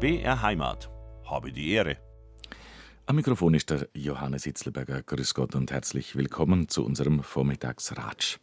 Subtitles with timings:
[0.00, 0.88] BR Heimat.
[1.26, 1.98] Habe die Ehre.
[3.04, 5.02] Am Mikrofon ist der Johannes Hitzlberger.
[5.02, 8.38] Grüß Gott und herzlich willkommen zu unserem Vormittagsratsch.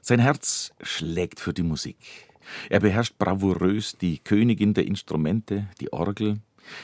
[0.00, 1.98] Sein Herz schlägt für die Musik.
[2.70, 6.40] Er beherrscht bravourös die Königin der Instrumente, die Orgel.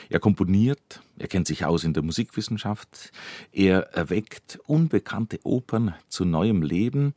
[0.09, 3.11] Er komponiert, er kennt sich aus in der Musikwissenschaft,
[3.51, 7.15] er erweckt unbekannte Opern zu neuem Leben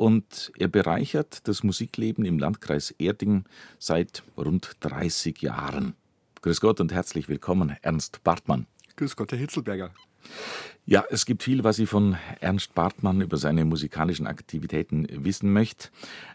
[0.00, 3.44] und er bereichert das Musikleben im Landkreis Erding
[3.78, 5.94] seit rund 30 Jahren.
[6.40, 8.66] Grüß Gott und herzlich willkommen, Ernst Bartmann.
[8.96, 9.92] Grüß Gott, Herr Hitzelberger.
[10.86, 15.90] Ja, es gibt viel, was ich von Ernst Bartmann über seine musikalischen Aktivitäten wissen möchte.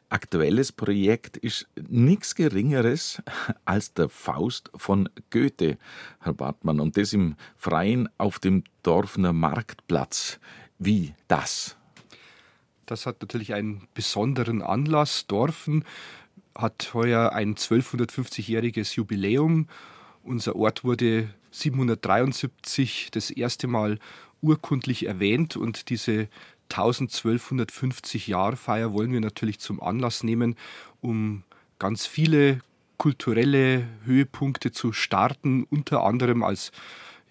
[0.10, 3.24] Aktuelles Projekt ist nichts Geringeres
[3.66, 5.80] als der Faust von Goethe,
[6.20, 10.40] Herr Bartmann, und das im Freien auf dem Dorfner Marktplatz.
[10.78, 11.78] Wie das?
[12.86, 15.28] Das hat natürlich einen besonderen Anlass.
[15.28, 15.84] Dorfen
[16.56, 19.68] hat heuer ein 1250-jähriges Jubiläum.
[20.24, 24.00] Unser Ort wurde 773 das erste Mal
[24.42, 26.28] urkundlich erwähnt und diese
[26.70, 30.56] 1250 Jahr Feier wollen wir natürlich zum Anlass nehmen,
[31.02, 31.44] um
[31.80, 32.60] ganz viele
[32.98, 36.72] kulturelle Höhepunkte zu starten, unter anderem als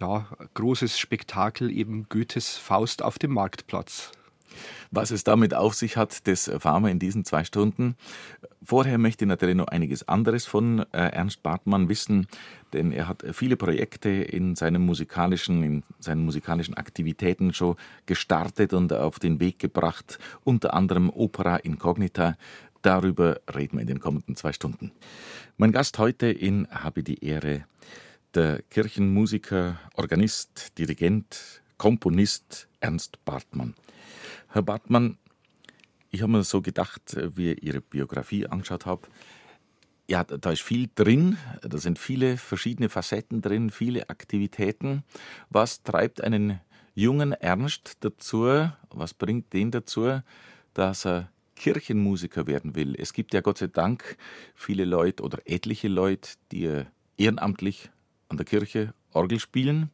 [0.00, 4.12] ja, großes Spektakel eben Goethes Faust auf dem Marktplatz.
[4.96, 7.96] Was es damit auf sich hat, das erfahren wir in diesen zwei Stunden.
[8.62, 12.28] Vorher möchte ich natürlich noch einiges anderes von äh, Ernst Bartmann wissen,
[12.72, 17.74] denn er hat viele Projekte in seinen musikalischen, in seinen musikalischen Aktivitäten schon
[18.06, 22.36] gestartet und auf den Weg gebracht, unter anderem Opera Incognita.
[22.82, 24.92] Darüber reden wir in den kommenden zwei Stunden.
[25.56, 27.64] Mein Gast heute in Habe die Ehre,
[28.32, 33.74] der Kirchenmusiker, Organist, Dirigent, Komponist Ernst Bartmann.
[34.54, 35.18] Herr Bartmann,
[36.12, 39.08] ich habe mir so gedacht, äh, wie ich Ihre Biografie angeschaut habe,
[40.08, 45.02] ja, da ist viel drin, da sind viele verschiedene Facetten drin, viele Aktivitäten.
[45.50, 46.60] Was treibt einen
[46.94, 50.20] jungen Ernst dazu, was bringt den dazu,
[50.72, 52.94] dass er Kirchenmusiker werden will?
[52.96, 54.16] Es gibt ja Gott sei Dank
[54.54, 56.84] viele Leute oder etliche Leute, die
[57.16, 57.90] ehrenamtlich
[58.28, 59.90] an der Kirche Orgel spielen,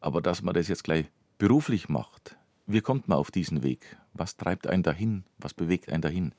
[0.00, 1.04] aber dass man das jetzt gleich
[1.36, 2.38] beruflich macht,
[2.72, 3.96] wie kommt man auf diesen Weg?
[4.14, 5.24] Was treibt einen dahin?
[5.38, 6.32] Was bewegt einen dahin?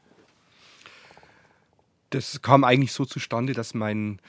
[2.09, 4.19] Das kam eigentlich so zustande, dass mein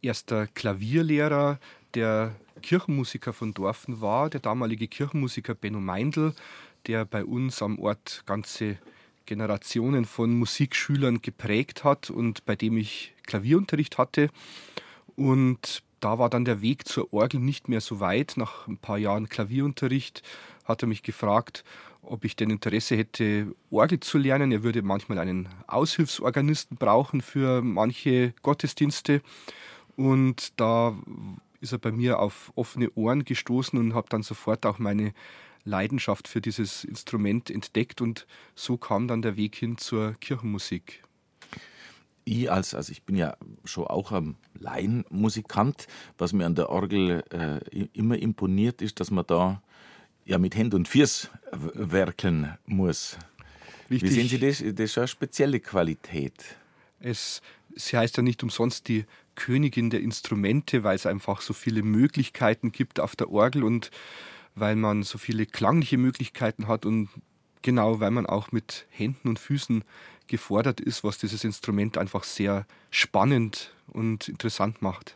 [0.00, 1.58] erster Klavierlehrer
[1.94, 6.34] der Kirchenmusiker von Dorfen war, der damalige Kirchenmusiker Benno Meindl,
[6.86, 8.78] der bei uns am Ort ganze
[9.26, 14.30] Generationen von Musikschülern geprägt hat und bei dem ich Klavierunterricht hatte.
[15.16, 18.34] Und da war dann der Weg zur Orgel nicht mehr so weit.
[18.36, 20.22] Nach ein paar Jahren Klavierunterricht
[20.64, 21.64] hat er mich gefragt,
[22.02, 24.50] ob ich denn Interesse hätte, Orgel zu lernen.
[24.50, 29.22] Er würde manchmal einen Aushilfsorganisten brauchen für manche Gottesdienste.
[29.96, 30.98] Und da
[31.60, 35.12] ist er bei mir auf offene Ohren gestoßen und habe dann sofort auch meine
[35.64, 38.26] Leidenschaft für dieses Instrument entdeckt und
[38.56, 41.04] so kam dann der Weg hin zur Kirchenmusik.
[42.24, 45.86] Ich als, also ich bin ja schon auch ein Laienmusikant,
[46.18, 49.62] was mir an der Orgel äh, immer imponiert ist, dass man da
[50.24, 53.18] ja mit Händen und Füßen werkeln muss.
[53.90, 54.10] Richtig.
[54.10, 54.58] Wie sehen Sie das?
[54.74, 56.56] Das ist eine spezielle Qualität.
[57.00, 57.42] Es,
[57.74, 59.04] sie heißt ja nicht umsonst die
[59.34, 63.90] Königin der Instrumente, weil es einfach so viele Möglichkeiten gibt auf der Orgel und
[64.54, 67.08] weil man so viele klangliche Möglichkeiten hat und
[67.62, 69.84] genau, weil man auch mit Händen und Füßen
[70.32, 75.14] gefordert ist, was dieses Instrument einfach sehr spannend und interessant macht.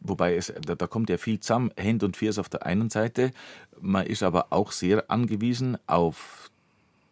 [0.00, 3.32] Wobei es, da, da kommt ja viel zusammen, Hand und Füße auf der einen Seite.
[3.80, 6.50] Man ist aber auch sehr angewiesen auf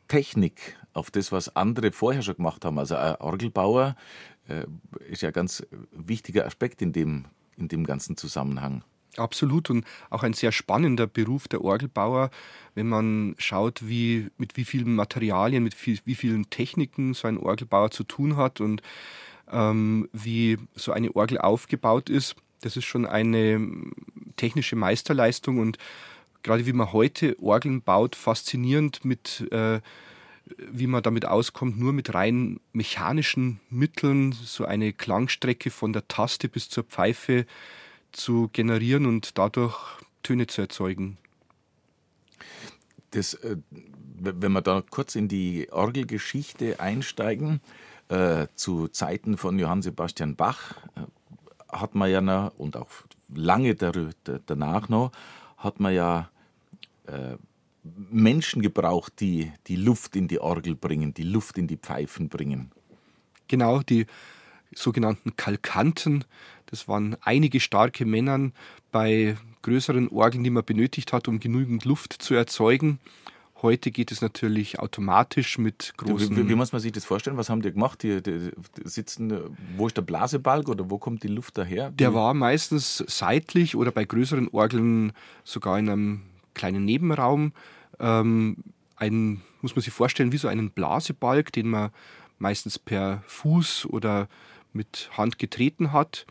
[0.09, 2.79] Technik, auf das, was andere vorher schon gemacht haben.
[2.79, 3.97] Also ein Orgelbauer
[4.49, 4.67] äh,
[5.11, 7.25] ist ja ein ganz wichtiger Aspekt in dem,
[7.57, 8.85] in dem ganzen Zusammenhang.
[9.19, 12.31] Absolut und auch ein sehr spannender Beruf der Orgelbauer,
[12.75, 17.39] wenn man schaut, wie, mit wie vielen Materialien, mit viel, wie vielen Techniken so ein
[17.39, 18.83] Orgelbauer zu tun hat und
[19.51, 22.37] ähm, wie so eine Orgel aufgebaut ist.
[22.61, 23.61] Das ist schon eine
[24.37, 25.79] technische Meisterleistung und
[26.43, 29.81] gerade wie man heute Orgeln baut, faszinierend mit äh,
[30.59, 36.49] wie man damit auskommt, nur mit rein mechanischen Mitteln so eine Klangstrecke von der Taste
[36.49, 37.47] bis zur Pfeife
[38.17, 39.77] zu generieren und dadurch
[40.23, 41.19] Töne zu erzeugen.
[43.11, 43.57] Das, äh,
[44.19, 47.61] wenn wir da kurz in die Orgelgeschichte einsteigen,
[48.09, 51.03] äh, zu Zeiten von Johann Sebastian Bach, äh,
[51.69, 52.91] hat man ja noch, und auch
[53.35, 55.13] lange danach noch,
[55.59, 56.31] hat man ja
[57.07, 57.37] äh,
[58.11, 62.73] Menschen gebraucht, die die Luft in die Orgel bringen, die Luft in die Pfeifen bringen.
[63.49, 64.07] Genau, die
[64.75, 66.25] sogenannten Kalkanten.
[66.67, 68.51] Das waren einige starke Männer
[68.93, 73.01] bei größeren Orgeln, die man benötigt hat, um genügend Luft zu erzeugen.
[73.63, 76.37] Heute geht es natürlich automatisch mit großen.
[76.37, 77.39] Wie, wie, muss man sich das vorstellen?
[77.39, 78.03] Was haben die gemacht?
[78.03, 79.33] Die, die, die, sitzen,
[79.77, 81.91] wo ist der Blasebalg oder wo kommt die Luft daher?
[81.91, 86.23] Der war meistens seitlich oder bei größeren Orgeln sogar in einem
[86.53, 87.53] kleinen Nebenraum.
[87.99, 88.59] Ähm,
[88.97, 91.91] ein, muss man sich vorstellen, wie so einen Blasebalg, den man
[92.39, 94.29] meistens per Fuß oder
[94.77, 96.27] mit Hand getreten hat.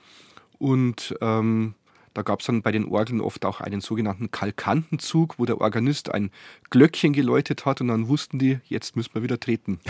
[0.57, 1.75] Und ähm,
[2.15, 6.13] da gab es dann bei den Orgeln oft auch einen sogenannten Kalkantenzug, wo der Organist
[6.13, 6.31] ein
[6.69, 9.79] Glöckchen geläutet hat und dann wussten die, jetzt müssen wir wieder treten.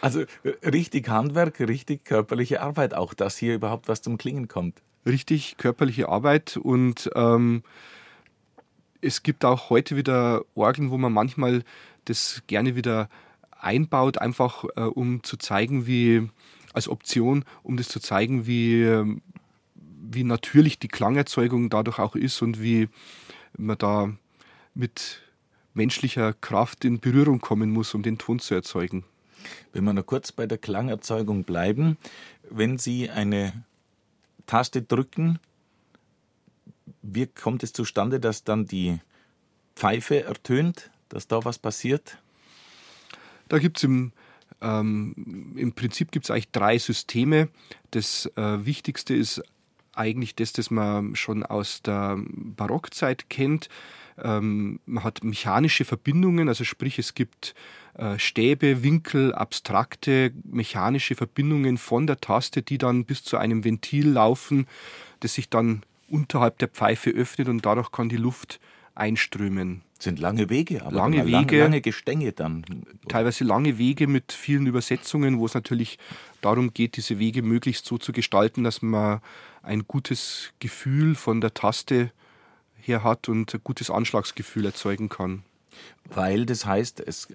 [0.00, 0.24] Also
[0.64, 4.80] richtig Handwerk, richtig körperliche Arbeit, auch dass hier überhaupt was zum Klingen kommt.
[5.04, 7.62] Richtig körperliche Arbeit und ähm,
[9.02, 11.62] es gibt auch heute wieder Orgeln, wo man manchmal
[12.06, 13.10] das gerne wieder
[13.50, 16.30] einbaut, einfach äh, um zu zeigen, wie
[16.72, 19.22] als Option, um das zu zeigen, wie ähm,
[20.12, 22.88] wie natürlich die Klangerzeugung dadurch auch ist und wie
[23.56, 24.12] man da
[24.74, 25.22] mit
[25.74, 29.04] menschlicher Kraft in Berührung kommen muss, um den Ton zu erzeugen.
[29.72, 31.96] Wenn wir noch kurz bei der Klangerzeugung bleiben,
[32.50, 33.64] wenn Sie eine
[34.46, 35.38] Taste drücken,
[37.02, 38.98] wie kommt es zustande, dass dann die
[39.76, 42.18] Pfeife ertönt, dass da was passiert?
[43.48, 44.12] Da gibt es im,
[44.60, 47.48] ähm, im Prinzip gibt's eigentlich drei Systeme.
[47.90, 49.42] Das äh, Wichtigste ist
[49.94, 53.68] eigentlich das, das man schon aus der Barockzeit kennt.
[54.22, 57.54] Ähm, man hat mechanische Verbindungen, also sprich es gibt
[57.94, 64.08] äh, Stäbe, Winkel, abstrakte mechanische Verbindungen von der Taste, die dann bis zu einem Ventil
[64.08, 64.66] laufen,
[65.20, 68.60] das sich dann unterhalb der Pfeife öffnet und dadurch kann die Luft
[68.94, 69.82] einströmen.
[69.96, 72.64] Das sind lange Wege, aber lange Wege, lange Gestänge dann.
[73.08, 75.98] Teilweise lange Wege mit vielen Übersetzungen, wo es natürlich
[76.40, 79.20] darum geht, diese Wege möglichst so zu gestalten, dass man
[79.62, 82.12] ein gutes Gefühl von der Taste
[82.76, 85.44] her hat und ein gutes Anschlagsgefühl erzeugen kann.
[86.04, 87.28] Weil das heißt, es,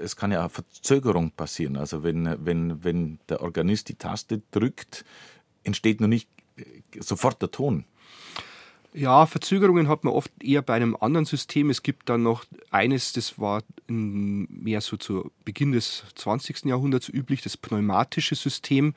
[0.00, 1.76] es kann ja eine Verzögerung passieren.
[1.76, 5.04] Also wenn, wenn, wenn der Organist die Taste drückt,
[5.64, 6.28] entsteht noch nicht
[6.98, 7.84] sofort der Ton.
[8.96, 11.68] Ja, Verzögerungen hat man oft eher bei einem anderen System.
[11.68, 16.66] Es gibt dann noch eines, das war mehr so zu Beginn des 20.
[16.66, 18.94] Jahrhunderts üblich, das pneumatische System.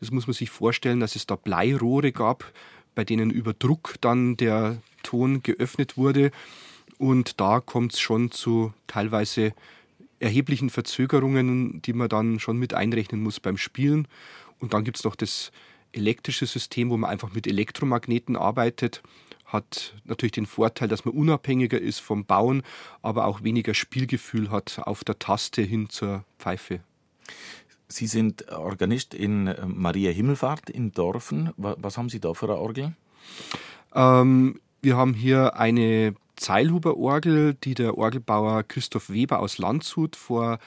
[0.00, 2.52] Das muss man sich vorstellen, dass es da Bleirohre gab,
[2.94, 6.30] bei denen über Druck dann der Ton geöffnet wurde.
[6.98, 9.54] Und da kommt es schon zu teilweise
[10.20, 14.08] erheblichen Verzögerungen, die man dann schon mit einrechnen muss beim Spielen.
[14.58, 15.52] Und dann gibt es noch das
[15.92, 19.00] elektrische System, wo man einfach mit Elektromagneten arbeitet
[19.48, 22.62] hat natürlich den Vorteil, dass man unabhängiger ist vom Bauen,
[23.02, 26.80] aber auch weniger Spielgefühl hat auf der Taste hin zur Pfeife.
[27.88, 31.52] Sie sind Organist in äh, Maria Himmelfahrt in Dorfen.
[31.56, 32.94] Was haben Sie da für eine Orgel?
[33.94, 40.58] Ähm, wir haben hier eine Zeilhuber-Orgel, die der Orgelbauer Christoph Weber aus Landshut vor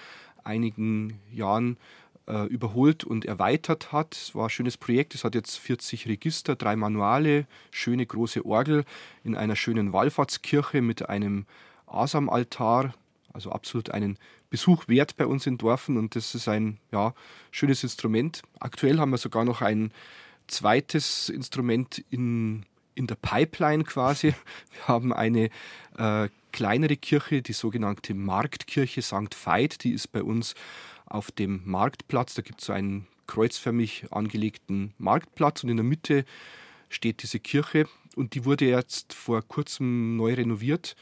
[0.44, 2.01] einigen Jahren äh,
[2.50, 4.16] überholt und erweitert hat.
[4.16, 5.16] Es war ein schönes Projekt.
[5.16, 8.86] Es hat jetzt 40 Register, drei Manuale, schöne große Orgel
[9.24, 11.46] in einer schönen Wallfahrtskirche mit einem
[11.88, 12.94] Asamaltar.
[13.34, 14.18] Also absolut einen
[14.50, 17.14] Besuch wert bei uns in Dorfen und das ist ein ja,
[17.52, 18.42] schönes Instrument.
[18.60, 19.92] Aktuell haben wir sogar noch ein
[20.48, 24.34] zweites Instrument in, in der Pipeline quasi.
[24.74, 25.50] Wir haben eine
[25.98, 29.36] äh, kleinere Kirche, die sogenannte Marktkirche St.
[29.46, 30.54] Veit, die ist bei uns
[31.12, 32.34] auf dem Marktplatz.
[32.34, 36.26] Da gibt es so einen kreuzförmig angelegten Marktplatz und in der Mitte
[36.90, 40.96] steht diese Kirche und die wurde jetzt vor kurzem neu renoviert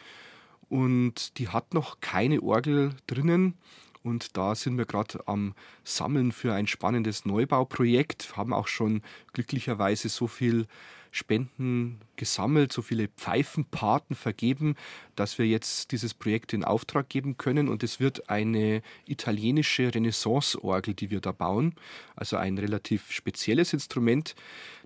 [0.69, 3.55] und die hat noch keine Orgel drinnen.
[4.01, 9.01] Und da sind wir gerade am Sammeln für ein spannendes Neubauprojekt, haben auch schon
[9.33, 10.67] glücklicherweise so viel
[11.11, 14.75] Spenden gesammelt, so viele Pfeifenpaten vergeben,
[15.15, 17.67] dass wir jetzt dieses Projekt in Auftrag geben können.
[17.67, 21.75] Und es wird eine italienische Renaissance-Orgel, die wir da bauen.
[22.15, 24.35] Also ein relativ spezielles Instrument,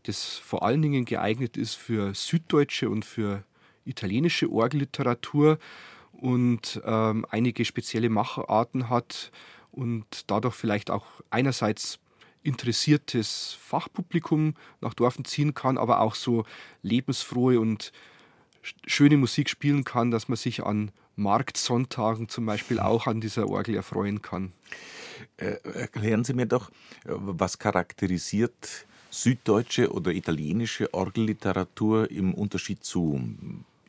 [0.04, 3.44] das vor allen Dingen geeignet ist für süddeutsche und für
[3.86, 5.60] italienische Orgelliteratur
[6.14, 9.32] und ähm, einige spezielle Macharten hat
[9.72, 12.00] und dadurch vielleicht auch einerseits
[12.44, 16.46] interessiertes Fachpublikum nach Dorfen ziehen kann, aber auch so
[16.82, 17.92] lebensfrohe und
[18.86, 23.76] schöne Musik spielen kann, dass man sich an Marktsonntagen zum Beispiel auch an dieser Orgel
[23.76, 24.52] erfreuen kann.
[25.38, 26.72] Äh, erklären Sie mir doch,
[27.06, 33.22] was charakterisiert süddeutsche oder italienische Orgelliteratur im Unterschied zu,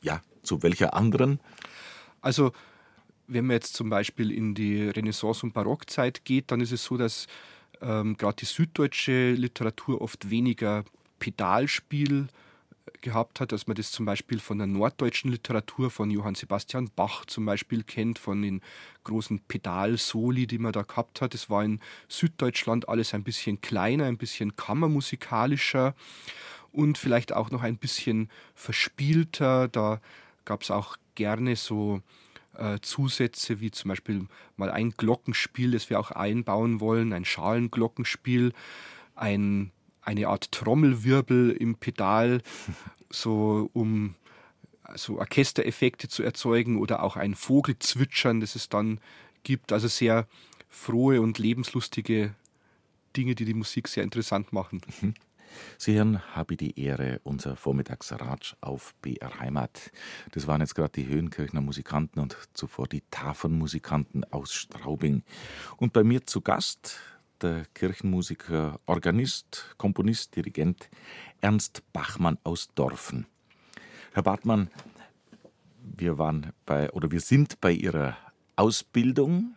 [0.03, 1.41] ja, zu welcher anderen?
[2.21, 2.53] Also,
[3.27, 6.99] wenn man jetzt zum Beispiel in die Renaissance- und Barockzeit geht, dann ist es so,
[6.99, 7.27] dass
[7.81, 10.85] ähm, gerade die süddeutsche Literatur oft weniger
[11.19, 12.29] Pedalspiel
[13.01, 17.25] gehabt hat, dass man das zum Beispiel von der norddeutschen Literatur von Johann Sebastian Bach
[17.27, 18.61] zum Beispiel kennt, von den
[19.05, 21.35] großen Pedalsoli, die man da gehabt hat.
[21.35, 25.95] Es war in Süddeutschland alles ein bisschen kleiner, ein bisschen kammermusikalischer
[26.73, 29.69] und vielleicht auch noch ein bisschen verspielter.
[29.69, 30.01] Da
[30.45, 32.03] gab es auch gerne so
[32.57, 38.53] äh, Zusätze wie zum Beispiel mal ein Glockenspiel, das wir auch einbauen wollen, ein Schalenglockenspiel,
[39.15, 39.71] ein
[40.05, 42.43] eine Art Trommelwirbel im Pedal,
[43.11, 44.15] so um
[44.95, 49.01] so Orchestereffekte zu erzeugen oder auch ein Vogelzwitschern, das es dann
[49.43, 49.73] gibt.
[49.73, 50.27] Also sehr
[50.69, 52.35] frohe und lebenslustige
[53.17, 54.83] Dinge, die die Musik sehr interessant machen.
[55.01, 55.15] Mhm.
[55.79, 59.91] Sie hören, habe die Ehre, unser Vormittagsratsch auf BR Heimat.
[60.33, 65.23] Das waren jetzt gerade die Höhenkirchner Musikanten und zuvor die Tafernmusikanten aus Straubing.
[65.77, 66.99] Und bei mir zu Gast
[67.41, 70.89] der Kirchenmusiker, Organist, Komponist, Dirigent
[71.41, 73.27] Ernst Bachmann aus Dorfen.
[74.13, 74.71] Herr Bartmann,
[75.83, 78.17] wir waren bei oder wir sind bei Ihrer
[78.57, 79.57] Ausbildung.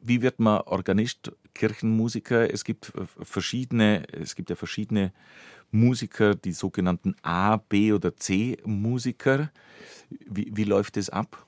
[0.00, 2.52] Wie wird man Organist, Kirchenmusiker?
[2.52, 2.92] Es gibt
[3.22, 5.12] verschiedene, es gibt ja verschiedene
[5.70, 9.50] Musiker, die sogenannten A, B oder C Musiker.
[10.10, 11.46] Wie, wie läuft das ab?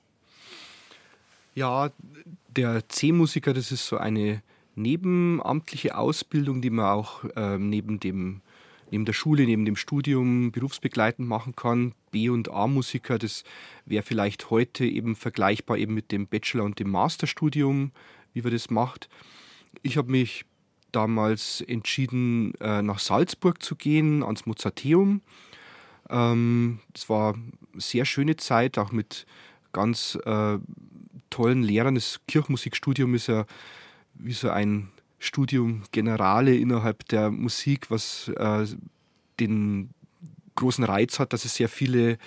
[1.55, 1.91] Ja,
[2.49, 4.43] der C-Musiker, das ist so eine
[4.75, 8.41] nebenamtliche Ausbildung, die man auch äh, neben dem
[8.91, 11.93] neben der Schule, neben dem Studium berufsbegleitend machen kann.
[12.11, 13.43] B- und A-Musiker, das
[13.85, 17.91] wäre vielleicht heute eben vergleichbar eben mit dem Bachelor- und dem Masterstudium,
[18.33, 19.09] wie man das macht.
[19.83, 20.45] Ich habe mich
[20.91, 25.21] damals entschieden, äh, nach Salzburg zu gehen, ans Mozarteum.
[26.09, 29.25] Ähm, es war eine sehr schöne Zeit, auch mit
[29.73, 30.57] ganz äh,
[31.29, 31.95] tollen Lehrern.
[31.95, 33.45] Das Kirchenmusikstudium ist ja
[34.13, 38.65] wie so ein Studium Generale innerhalb der Musik, was äh,
[39.39, 39.89] den
[40.55, 42.17] großen Reiz hat, dass es sehr viele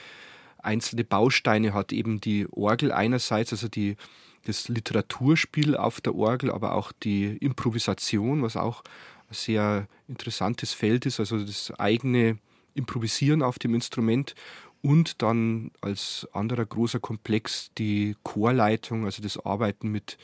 [0.59, 3.97] einzelne Bausteine hat, eben die Orgel einerseits, also die,
[4.45, 8.83] das Literaturspiel auf der Orgel, aber auch die Improvisation, was auch
[9.29, 12.39] ein sehr interessantes Feld ist, also das eigene
[12.75, 14.35] Improvisieren auf dem Instrument
[14.83, 20.17] und dann als anderer großer Komplex die Chorleitung, also das Arbeiten mit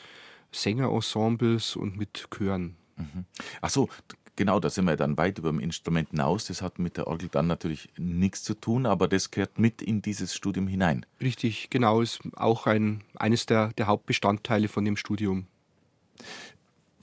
[0.53, 2.77] Sängerensembles und mit Chören.
[2.97, 3.27] Mhm.
[3.61, 3.89] Ach so,
[4.37, 6.47] genau, da sind wir dann weit über dem Instrument hinaus.
[6.47, 10.03] Das hat mit der Orgel dann natürlich nichts zu tun, aber das gehört mit in
[10.03, 11.05] dieses Studium hinein.
[11.21, 15.47] Richtig, genau, ist auch ein, eines der, der Hauptbestandteile von dem Studium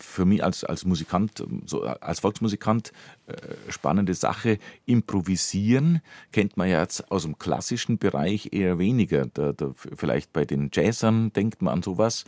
[0.04, 2.92] für mich als, als Musikant, so als Volksmusikant,
[3.28, 3.36] äh,
[3.70, 4.60] spannende Sache.
[4.86, 9.28] Improvisieren kennt man ja jetzt aus dem klassischen Bereich eher weniger.
[9.34, 12.26] Da, da, vielleicht bei den Jazzern denkt man an sowas.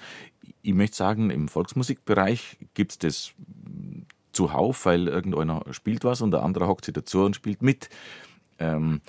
[0.61, 3.33] Ich möchte sagen, im Volksmusikbereich gibt es das
[4.35, 7.89] zuhauf, weil irgendeiner spielt was und der andere hockt sich dazu und spielt mit.
[8.59, 9.01] Ähm,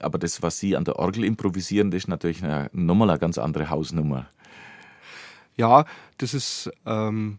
[0.00, 3.38] aber das, was Sie an der Orgel improvisieren, das ist natürlich eine, nochmal eine ganz
[3.38, 4.28] andere Hausnummer.
[5.56, 5.84] Ja,
[6.18, 6.70] das ist.
[6.86, 7.38] Ähm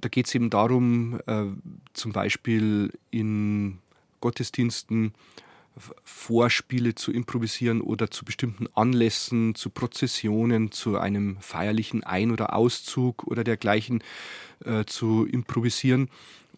[0.00, 1.46] da geht es eben darum, äh,
[1.92, 3.78] zum Beispiel in
[4.20, 5.14] Gottesdiensten
[6.04, 13.24] Vorspiele zu improvisieren oder zu bestimmten Anlässen, zu Prozessionen, zu einem feierlichen Ein- oder Auszug
[13.24, 14.02] oder dergleichen
[14.64, 16.08] äh, zu improvisieren.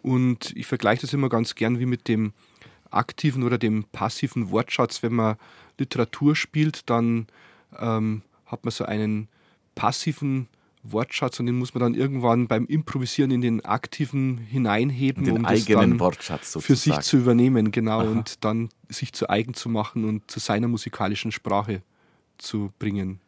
[0.03, 2.33] Und ich vergleiche das immer ganz gern wie mit dem
[2.91, 5.03] aktiven oder dem passiven Wortschatz.
[5.03, 5.37] Wenn man
[5.79, 7.27] Literatur spielt, dann
[7.79, 9.29] ähm, hat man so einen
[9.75, 10.49] passiven
[10.83, 15.45] Wortschatz und den muss man dann irgendwann beim Improvisieren in den aktiven hineinheben, den um
[15.45, 16.63] eigenen Wortschatz sozusagen.
[16.63, 18.09] für sich zu übernehmen, genau, Aha.
[18.09, 21.83] und dann sich zu eigen zu machen und zu seiner musikalischen Sprache
[22.39, 23.21] zu bringen.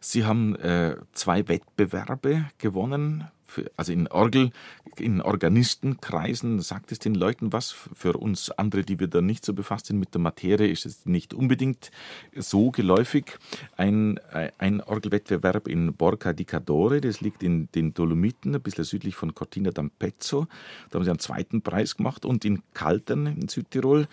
[0.00, 4.50] Sie haben äh, zwei Wettbewerbe gewonnen für, also in Orgel,
[4.98, 7.70] in Organistenkreisen sagt es den Leuten was.
[7.70, 11.06] Für uns andere, die wir da nicht so befasst sind mit der Materie, ist es
[11.06, 11.90] nicht unbedingt
[12.34, 13.38] so geläufig.
[13.76, 14.18] Ein,
[14.58, 19.34] ein Orgelwettbewerb in Borca di Cadore, das liegt in den Dolomiten, ein bisschen südlich von
[19.34, 20.46] Cortina d'Ampezzo.
[20.90, 24.08] Da haben sie einen zweiten Preis gemacht und in Kaltern in Südtirol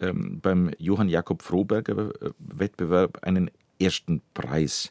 [0.00, 4.90] ähm, beim Johann Jakob Froberger äh, Wettbewerb einen ersten Preis.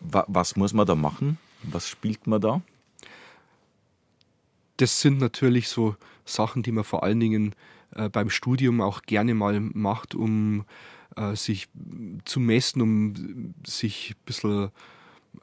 [0.00, 1.38] Was muss man da machen?
[1.62, 2.62] Was spielt man da?
[4.76, 7.54] Das sind natürlich so Sachen, die man vor allen Dingen
[7.94, 10.64] äh, beim Studium auch gerne mal macht, um
[11.16, 11.68] äh, sich
[12.24, 14.70] zu messen, um sich ein bisschen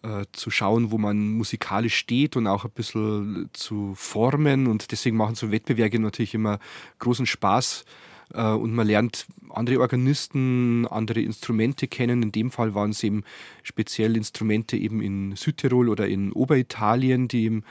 [0.03, 4.67] äh, zu schauen, wo man musikalisch steht und auch ein bisschen zu formen.
[4.67, 6.59] Und deswegen machen so Wettbewerbe natürlich immer
[6.99, 7.85] großen Spaß.
[8.33, 12.23] Äh, und man lernt andere Organisten, andere Instrumente kennen.
[12.23, 13.23] In dem Fall waren es eben
[13.63, 17.63] speziell Instrumente eben in Südtirol oder in Oberitalien, die eben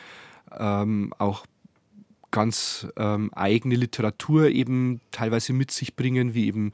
[0.57, 1.47] ähm, auch
[2.31, 6.73] ganz ähm, eigene Literatur eben teilweise mit sich bringen, wie eben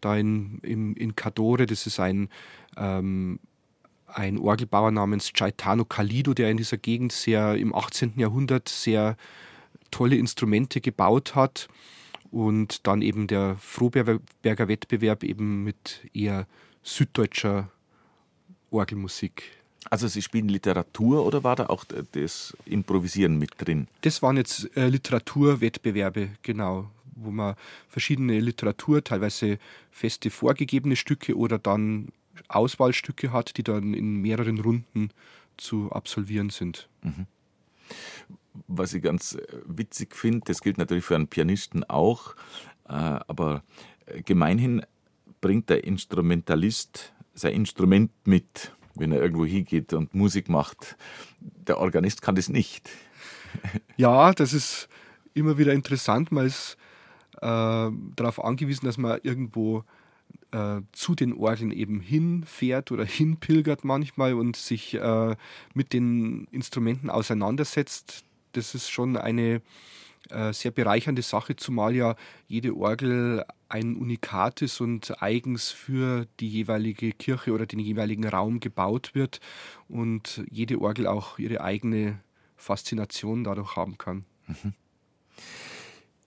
[0.00, 2.30] da in, in, in Cadore, das ist ein,
[2.78, 3.38] ähm,
[4.06, 8.14] ein Orgelbauer namens Gaetano Calido, der in dieser Gegend sehr im 18.
[8.16, 9.16] Jahrhundert sehr
[9.90, 11.68] tolle Instrumente gebaut hat
[12.32, 16.46] und dann eben der Froberger Wettbewerb eben mit eher
[16.82, 17.70] süddeutscher
[18.70, 19.44] Orgelmusik.
[19.90, 23.88] Also Sie spielen Literatur oder war da auch das Improvisieren mit drin?
[24.00, 27.56] Das waren jetzt äh, Literaturwettbewerbe, genau, wo man
[27.88, 29.58] verschiedene Literatur, teilweise
[29.90, 32.08] feste vorgegebene Stücke oder dann
[32.48, 35.10] Auswahlstücke hat, die dann in mehreren Runden
[35.58, 36.88] zu absolvieren sind.
[37.02, 37.26] Mhm.
[38.66, 42.34] Was ich ganz äh, witzig finde, das gilt natürlich für einen Pianisten auch,
[42.88, 43.62] äh, aber
[44.24, 44.82] gemeinhin
[45.40, 50.96] bringt der Instrumentalist sein Instrument mit, wenn er irgendwo hingeht und Musik macht.
[51.40, 52.90] Der Organist kann das nicht.
[53.98, 54.88] Ja, das ist
[55.34, 56.32] immer wieder interessant.
[56.32, 56.78] Man ist
[57.42, 59.84] äh, darauf angewiesen, dass man irgendwo
[60.52, 65.36] äh, zu den Orgeln eben hinfährt oder hinpilgert manchmal und sich äh,
[65.74, 68.24] mit den Instrumenten auseinandersetzt.
[68.52, 69.62] Das ist schon eine
[70.30, 76.48] äh, sehr bereichernde Sache, zumal ja jede Orgel ein Unikat ist und eigens für die
[76.48, 79.40] jeweilige Kirche oder den jeweiligen Raum gebaut wird
[79.88, 82.20] und jede Orgel auch ihre eigene
[82.56, 84.24] Faszination dadurch haben kann.
[84.46, 84.74] Mhm.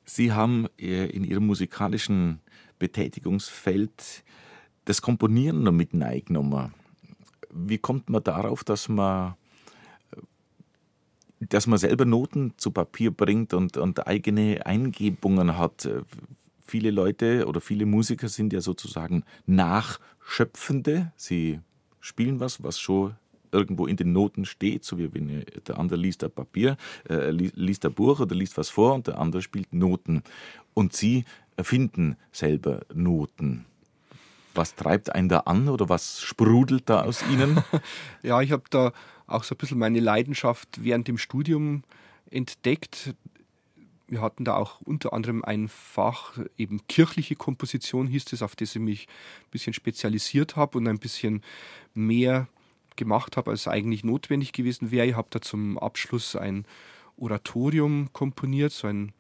[0.06, 2.40] Sie haben äh, in Ihrem musikalischen
[2.80, 4.24] Betätigungsfeld
[4.86, 6.74] das Komponieren noch mit eingenommen.
[7.52, 9.36] Wie kommt man darauf, dass man
[11.40, 15.88] dass man selber Noten zu Papier bringt und, und eigene Eingebungen hat.
[16.66, 21.12] Viele Leute oder viele Musiker sind ja sozusagen Nachschöpfende.
[21.16, 21.60] Sie
[22.00, 23.16] spielen was, was schon
[23.56, 26.78] irgendwo in den Noten steht, so wie wenn der andere liest ein Papier,
[27.10, 30.24] äh, liest ein Buch oder liest was vor und der andere spielt Noten.
[30.74, 31.24] Und sie
[31.56, 33.66] erfinden selber Noten.
[34.54, 37.62] Was treibt einen da an oder was sprudelt da aus Ihnen?
[38.24, 38.94] ja, ich habe da
[39.28, 41.84] auch so ein bisschen meine Leidenschaft während dem Studium
[42.30, 43.16] entdeckt.
[44.08, 48.76] Wir hatten da auch unter anderem ein Fach, eben kirchliche Komposition hieß es, auf das
[48.76, 51.42] ich mich ein bisschen spezialisiert habe und ein bisschen
[51.94, 52.48] mehr
[52.96, 55.08] gemacht habe, als eigentlich notwendig gewesen wäre.
[55.08, 56.66] Ich habe da zum Abschluss ein
[57.18, 59.14] Oratorium komponiert, so ein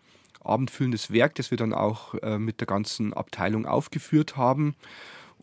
[0.44, 4.76] abendfüllendes Werk, das wir dann auch äh, mit der ganzen Abteilung aufgeführt haben.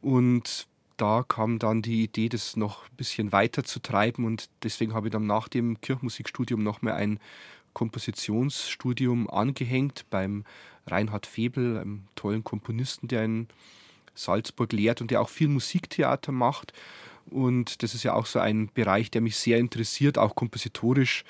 [0.01, 0.67] Und
[0.97, 5.09] da kam dann die Idee, das noch ein bisschen weiter zu treiben und deswegen habe
[5.09, 7.19] ich dann nach dem Kirchenmusikstudium nochmal ein
[7.73, 10.45] Kompositionsstudium angehängt beim
[10.87, 13.49] Reinhard Febel, einem tollen Komponisten, der in
[14.15, 16.73] Salzburg lehrt und der auch viel Musiktheater macht.
[17.31, 21.25] Und das ist ja auch so ein Bereich, der mich sehr interessiert, auch kompositorisch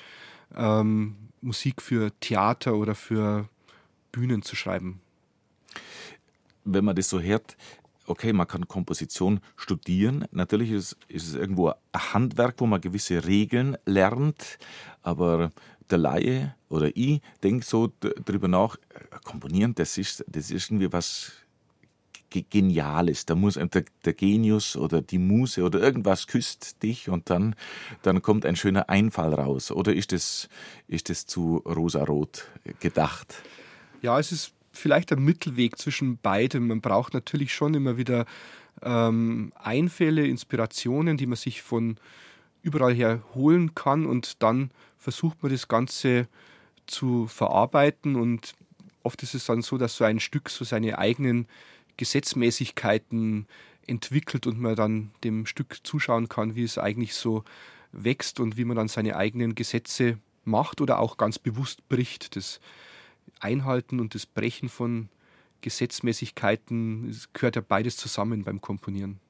[0.57, 3.49] ähm, Musik für Theater oder für
[4.11, 5.01] Bühnen zu schreiben.
[6.65, 7.57] Wenn man das so hört,
[8.07, 10.27] okay, man kann Komposition studieren.
[10.31, 14.59] Natürlich ist, ist es irgendwo ein Handwerk, wo man gewisse Regeln lernt,
[15.03, 15.51] aber
[15.91, 20.93] der Laie oder ich denke so darüber nach, äh, komponieren, das ist, das ist irgendwie
[20.93, 21.33] was
[22.41, 23.27] Geniales.
[23.27, 27.55] Da muss der, der, Genius oder die Muse oder irgendwas küsst dich und dann,
[28.01, 29.71] dann kommt ein schöner Einfall raus.
[29.71, 30.49] Oder ist das,
[30.89, 32.47] ist zu rosarot
[32.81, 33.43] gedacht?
[34.01, 36.69] Ja, es ist vielleicht ein Mittelweg zwischen beidem.
[36.69, 38.25] Man braucht natürlich schon immer wieder
[38.83, 41.99] ähm, Einfälle, Inspirationen, die man sich von
[42.63, 46.29] überall her holen kann und dann versucht man das Ganze
[46.87, 48.55] zu verarbeiten und
[49.03, 51.47] oft ist es dann so, dass so ein Stück so seine eigenen
[51.97, 53.47] Gesetzmäßigkeiten
[53.87, 57.45] entwickelt und man dann dem Stück zuschauen kann, wie es eigentlich so
[57.93, 62.37] wächst und wie man dann seine eigenen Gesetze macht oder auch ganz bewusst bricht.
[62.37, 62.61] Das
[63.41, 65.09] Einhalten und das Brechen von
[65.61, 69.21] Gesetzmäßigkeiten gehört ja beides zusammen beim Komponieren.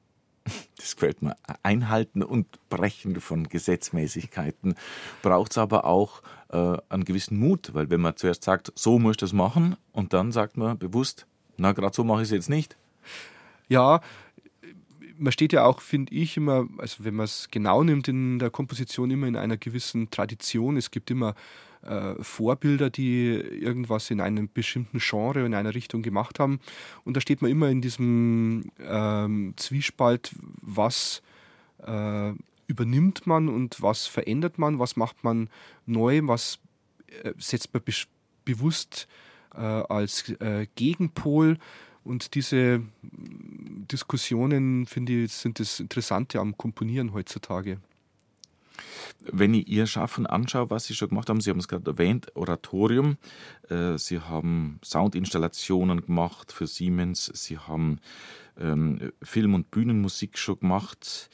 [0.77, 1.35] Das gefällt mir.
[1.61, 4.75] Einhalten und Brechen von Gesetzmäßigkeiten
[5.21, 9.11] braucht es aber auch äh, einen gewissen Mut, weil wenn man zuerst sagt, so muss
[9.11, 12.49] ich das machen und dann sagt man bewusst, na, gerade so mache ich es jetzt
[12.49, 12.77] nicht.
[13.69, 14.01] Ja,
[15.17, 18.49] man steht ja auch, finde ich, immer, also wenn man es genau nimmt, in der
[18.49, 20.77] Komposition immer in einer gewissen Tradition.
[20.77, 21.35] Es gibt immer
[21.83, 26.59] äh, Vorbilder, die irgendwas in einem bestimmten Genre, in einer Richtung gemacht haben.
[27.03, 31.21] Und da steht man immer in diesem ähm, Zwiespalt, was
[31.85, 32.31] äh,
[32.67, 35.49] übernimmt man und was verändert man, was macht man
[35.85, 36.59] neu, was
[37.23, 37.93] äh, setzt man be
[38.45, 41.57] bewusst äh, als äh, Gegenpol.
[42.03, 47.79] Und diese Diskussionen, finde ich, sind das Interessante am Komponieren heutzutage.
[49.31, 52.35] Wenn ich Ihr Schaffen anschaue, was Sie schon gemacht haben, Sie haben es gerade erwähnt,
[52.35, 53.17] Oratorium,
[53.69, 57.99] äh, Sie haben Soundinstallationen gemacht für Siemens, Sie haben
[58.59, 61.29] ähm, Film- und Bühnenmusik schon gemacht.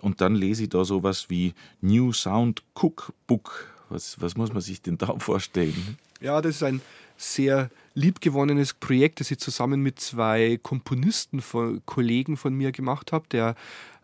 [0.00, 3.72] Und dann lese ich da sowas wie New Sound Cookbook.
[3.88, 5.98] Was, was muss man sich denn da vorstellen?
[6.20, 6.80] Ja, das ist ein
[7.16, 13.26] sehr liebgewonnenes Projekt, das ich zusammen mit zwei Komponisten, von, Kollegen von mir gemacht habe,
[13.30, 13.54] der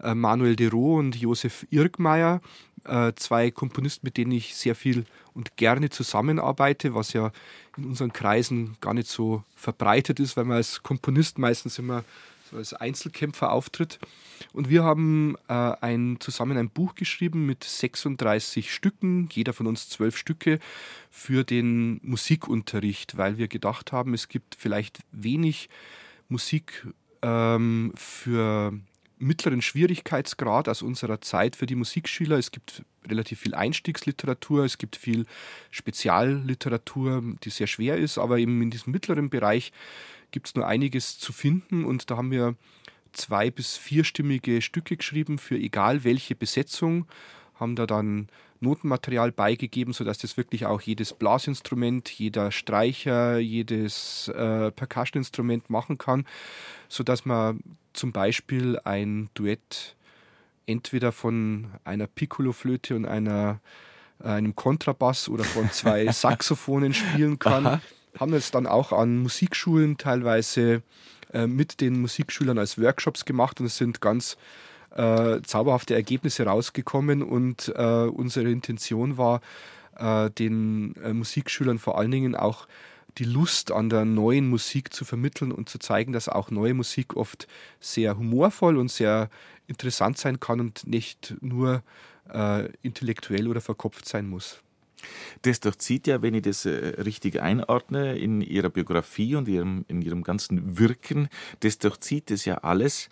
[0.03, 2.41] äh, Manuel Dero und Josef Irgmeier,
[2.85, 7.33] äh, zwei Komponisten, mit denen ich sehr viel und gerne zusammenarbeite, was ja
[7.77, 12.05] in unseren Kreisen gar nicht so verbreitet ist, weil man als Komponist meistens immer
[12.51, 13.99] so als Einzelkämpfer auftritt.
[14.53, 19.89] Und wir haben äh, ein, zusammen ein Buch geschrieben mit 36 Stücken, jeder von uns
[19.89, 20.59] zwölf Stücke,
[21.11, 25.69] für den Musikunterricht, weil wir gedacht haben, es gibt vielleicht wenig
[26.29, 26.87] Musik
[27.23, 28.73] ähm, für
[29.19, 32.39] mittleren Schwierigkeitsgrad aus unserer Zeit für die Musikschüler.
[32.39, 35.27] Es gibt relativ viel Einstiegsliteratur, es gibt viel
[35.71, 39.73] Spezialliteratur, die sehr schwer ist, aber eben in diesem mittleren Bereich
[40.31, 42.57] gibt es nur einiges zu finden und da haben wir
[43.13, 47.07] zwei- bis vierstimmige Stücke geschrieben für egal welche Besetzung,
[47.55, 48.29] haben da dann
[48.61, 56.27] Notenmaterial beigegeben, sodass das wirklich auch jedes Blasinstrument, jeder Streicher, jedes äh, Percussion-Instrument machen kann,
[56.89, 57.61] sodass man
[57.95, 59.97] zum Beispiel ein Duett
[60.67, 63.61] entweder von einer Piccolo-Flöte und einer,
[64.23, 67.67] äh, einem Kontrabass oder von zwei Saxophonen spielen kann.
[67.67, 67.81] Aha.
[68.19, 70.83] Haben es dann auch an Musikschulen teilweise
[71.33, 74.37] äh, mit den Musikschülern als Workshops gemacht und es sind ganz
[74.91, 79.41] äh, zauberhafte Ergebnisse rausgekommen und äh, unsere Intention war,
[79.97, 82.67] äh, den äh, Musikschülern vor allen Dingen auch
[83.19, 87.17] die Lust an der neuen Musik zu vermitteln und zu zeigen, dass auch neue Musik
[87.17, 87.49] oft
[87.81, 89.29] sehr humorvoll und sehr
[89.67, 91.83] interessant sein kann und nicht nur
[92.83, 94.63] intellektuell oder verkopft sein muss.
[95.43, 100.03] Das durchzieht ja, wenn ich das äh, richtig einordne, in Ihrer Biografie und ihrem, in
[100.03, 101.29] Ihrem ganzen Wirken,
[101.61, 103.09] das durchzieht das ja alles,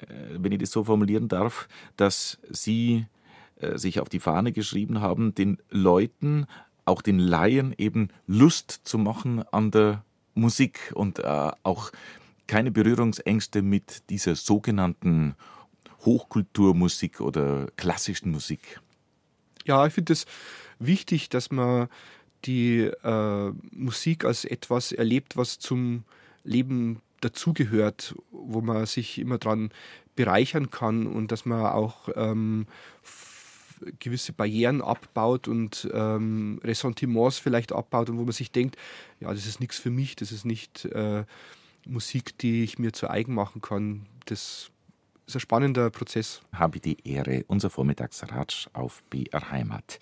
[0.00, 0.06] äh,
[0.38, 3.06] wenn ich das so formulieren darf, dass Sie
[3.56, 6.46] äh, sich auf die Fahne geschrieben haben, den Leuten,
[6.84, 11.92] auch den Laien eben Lust zu machen an der Musik und auch
[12.46, 15.34] keine Berührungsängste mit dieser sogenannten
[16.04, 18.80] Hochkulturmusik oder klassischen Musik.
[19.64, 20.26] Ja, ich finde das
[20.78, 21.88] wichtig, dass man
[22.44, 26.04] die äh, Musik als etwas erlebt, was zum
[26.44, 29.70] Leben dazugehört, wo man sich immer dran
[30.14, 32.66] bereichern kann und dass man auch ähm,
[33.98, 38.76] gewisse Barrieren abbaut und ähm, Ressentiments vielleicht abbaut und wo man sich denkt,
[39.20, 41.24] ja, das ist nichts für mich, das ist nicht äh,
[41.86, 44.06] Musik, die ich mir zu eigen machen kann.
[44.26, 44.70] Das
[45.26, 46.42] ist ein spannender Prozess.
[46.52, 49.98] Habe die Ehre, unser Vormittagsratsch auf BR Heimat.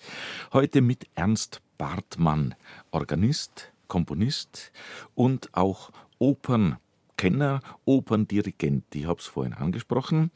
[0.51, 2.55] Heute mit Ernst Bartmann,
[2.91, 4.71] Organist, Komponist
[5.15, 8.83] und auch Opernkenner, Operndirigent.
[8.93, 10.31] Ich habe es vorhin angesprochen.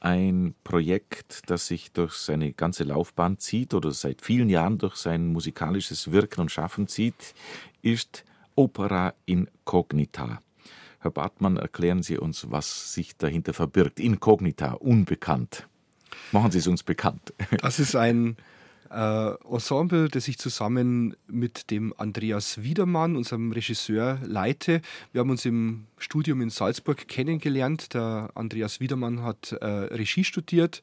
[0.00, 5.28] Ein Projekt, das sich durch seine ganze Laufbahn zieht oder seit vielen Jahren durch sein
[5.28, 7.34] musikalisches Wirken und Schaffen zieht,
[7.80, 10.43] ist Opera Incognita.
[11.04, 14.00] Herr Bartmann, erklären Sie uns, was sich dahinter verbirgt.
[14.00, 15.68] Inkognita, unbekannt.
[16.32, 17.34] Machen Sie es uns bekannt.
[17.60, 18.38] Das ist ein
[18.90, 24.80] äh, Ensemble, das ich zusammen mit dem Andreas Wiedermann, unserem Regisseur, leite.
[25.12, 27.92] Wir haben uns im Studium in Salzburg kennengelernt.
[27.92, 30.80] Der Andreas Wiedermann hat äh, Regie studiert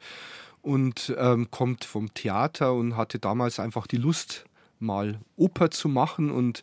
[0.61, 4.45] und ähm, kommt vom Theater und hatte damals einfach die Lust,
[4.77, 6.61] mal Oper zu machen und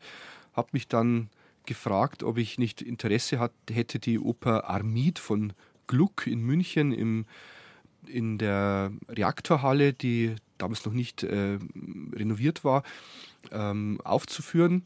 [0.55, 1.29] habe mich dann
[1.69, 5.53] gefragt, ob ich nicht Interesse hat, hätte, die Oper Armid von
[5.87, 7.27] Gluck in München im,
[8.07, 11.59] in der Reaktorhalle, die damals noch nicht äh,
[12.13, 12.83] renoviert war,
[13.53, 14.85] ähm, aufzuführen.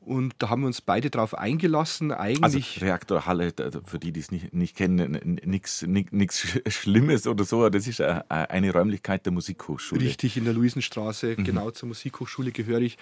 [0.00, 2.10] Und da haben wir uns beide darauf eingelassen.
[2.10, 3.52] Eigentlich also Reaktorhalle,
[3.84, 5.84] für die, die es nicht, nicht kennen, nichts
[6.68, 7.68] Schlimmes oder so.
[7.68, 10.00] Das ist eine Räumlichkeit der Musikhochschule.
[10.00, 11.44] Richtig, in der Luisenstraße, mhm.
[11.44, 12.96] genau zur Musikhochschule gehöre ich.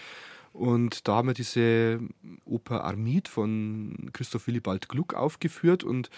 [0.59, 2.01] Und da haben wir diese
[2.45, 6.11] Oper Armid von Christoph Willibald Gluck aufgeführt und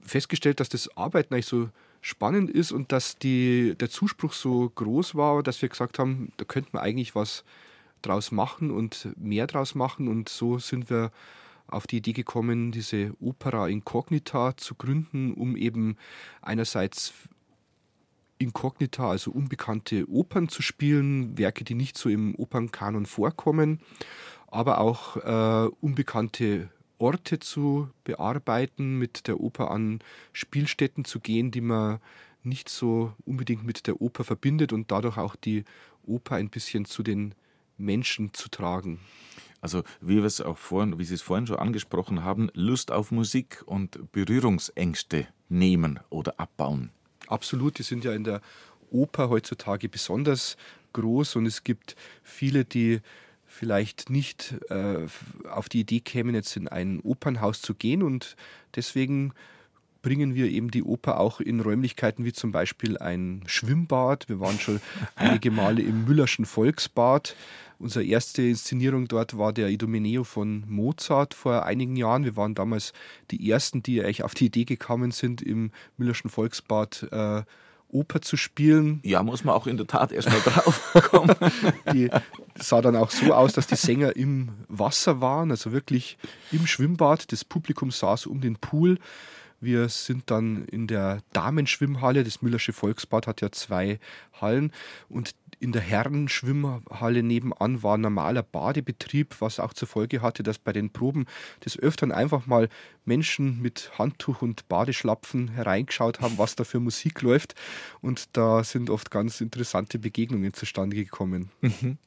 [0.00, 1.68] festgestellt, dass das Arbeiten eigentlich so
[2.00, 6.44] spannend ist und dass die, der Zuspruch so groß war, dass wir gesagt haben, da
[6.44, 7.44] könnte man eigentlich was
[8.02, 10.06] draus machen und mehr draus machen.
[10.06, 11.10] Und so sind wir
[11.66, 15.96] auf die Idee gekommen, diese Opera Incognita zu gründen, um eben
[16.40, 17.12] einerseits
[18.40, 23.80] inkognita, also unbekannte Opern zu spielen, Werke, die nicht so im Opernkanon vorkommen,
[24.48, 30.00] aber auch äh, unbekannte Orte zu bearbeiten, mit der Oper an
[30.32, 32.00] Spielstätten zu gehen, die man
[32.42, 35.64] nicht so unbedingt mit der Oper verbindet und dadurch auch die
[36.06, 37.34] Oper ein bisschen zu den
[37.76, 39.00] Menschen zu tragen.
[39.60, 43.10] Also wie wir es auch vorhin, wie Sie es vorhin schon angesprochen haben, Lust auf
[43.10, 46.90] Musik und Berührungsängste nehmen oder abbauen.
[47.30, 48.40] Absolut, die sind ja in der
[48.90, 50.56] Oper heutzutage besonders
[50.92, 53.00] groß und es gibt viele, die
[53.46, 55.06] vielleicht nicht äh,
[55.48, 58.34] auf die Idee kämen, jetzt in ein Opernhaus zu gehen und
[58.74, 59.32] deswegen
[60.02, 64.28] bringen wir eben die Oper auch in Räumlichkeiten wie zum Beispiel ein Schwimmbad.
[64.28, 64.80] Wir waren schon
[65.16, 67.36] einige Male im Müllerschen Volksbad.
[67.78, 72.24] Unsere erste Inszenierung dort war der Idomeneo von Mozart vor einigen Jahren.
[72.24, 72.92] Wir waren damals
[73.30, 77.42] die Ersten, die eigentlich auf die Idee gekommen sind, im Müllerschen Volksbad äh,
[77.92, 79.00] Oper zu spielen.
[79.02, 81.34] Ja, muss man auch in der Tat erstmal drauf kommen.
[81.92, 82.10] die
[82.56, 86.18] sah dann auch so aus, dass die Sänger im Wasser waren, also wirklich
[86.52, 87.32] im Schwimmbad.
[87.32, 88.98] Das Publikum saß um den Pool.
[89.60, 92.24] Wir sind dann in der Damenschwimmhalle.
[92.24, 94.00] Das Müllersche Volksbad hat ja zwei
[94.40, 94.72] Hallen.
[95.08, 100.72] Und in der Herrenschwimmhalle nebenan war normaler Badebetrieb, was auch zur Folge hatte, dass bei
[100.72, 101.26] den Proben
[101.64, 102.70] des Öfteren einfach mal
[103.04, 107.54] Menschen mit Handtuch und Badeschlapfen hereingeschaut haben, was da für Musik läuft.
[108.00, 111.50] Und da sind oft ganz interessante Begegnungen zustande gekommen.
[111.60, 111.98] Mhm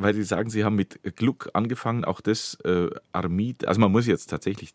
[0.00, 4.06] weil Sie sagen, Sie haben mit Gluck angefangen, auch das äh, Armid, also man muss
[4.06, 4.74] jetzt tatsächlich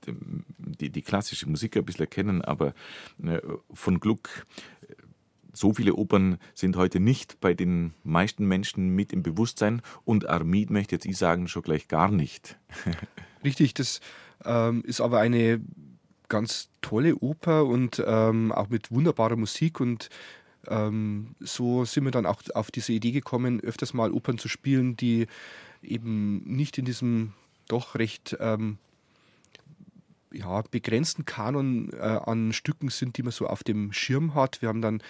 [0.57, 2.73] die, die klassische Musik ein bisschen erkennen, aber
[3.23, 3.39] äh,
[3.73, 4.29] von Gluck,
[5.51, 10.69] so viele Opern sind heute nicht bei den meisten Menschen mit im Bewusstsein und Armid
[10.69, 12.57] möchte jetzt ich sagen, schon gleich gar nicht.
[13.43, 14.01] Richtig, das
[14.43, 15.61] ähm, ist aber eine
[16.27, 20.09] ganz tolle Oper und ähm, auch mit wunderbarer Musik und
[20.69, 24.95] ähm, so sind wir dann auch auf diese Idee gekommen, öfters mal Opern zu spielen,
[24.95, 25.27] die
[25.81, 27.33] eben nicht in diesem
[27.67, 28.77] doch recht ähm,
[30.31, 34.61] ja, begrenzten Kanon äh, an Stücken sind, die man so auf dem Schirm hat.
[34.61, 35.01] Wir haben dann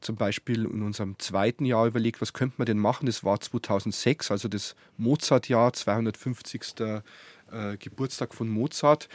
[0.00, 3.06] zum Beispiel in unserem zweiten Jahr überlegt, was könnte man denn machen.
[3.06, 6.74] Das war 2006, also das Mozart-Jahr, 250.
[7.52, 9.08] Äh, Geburtstag von Mozart.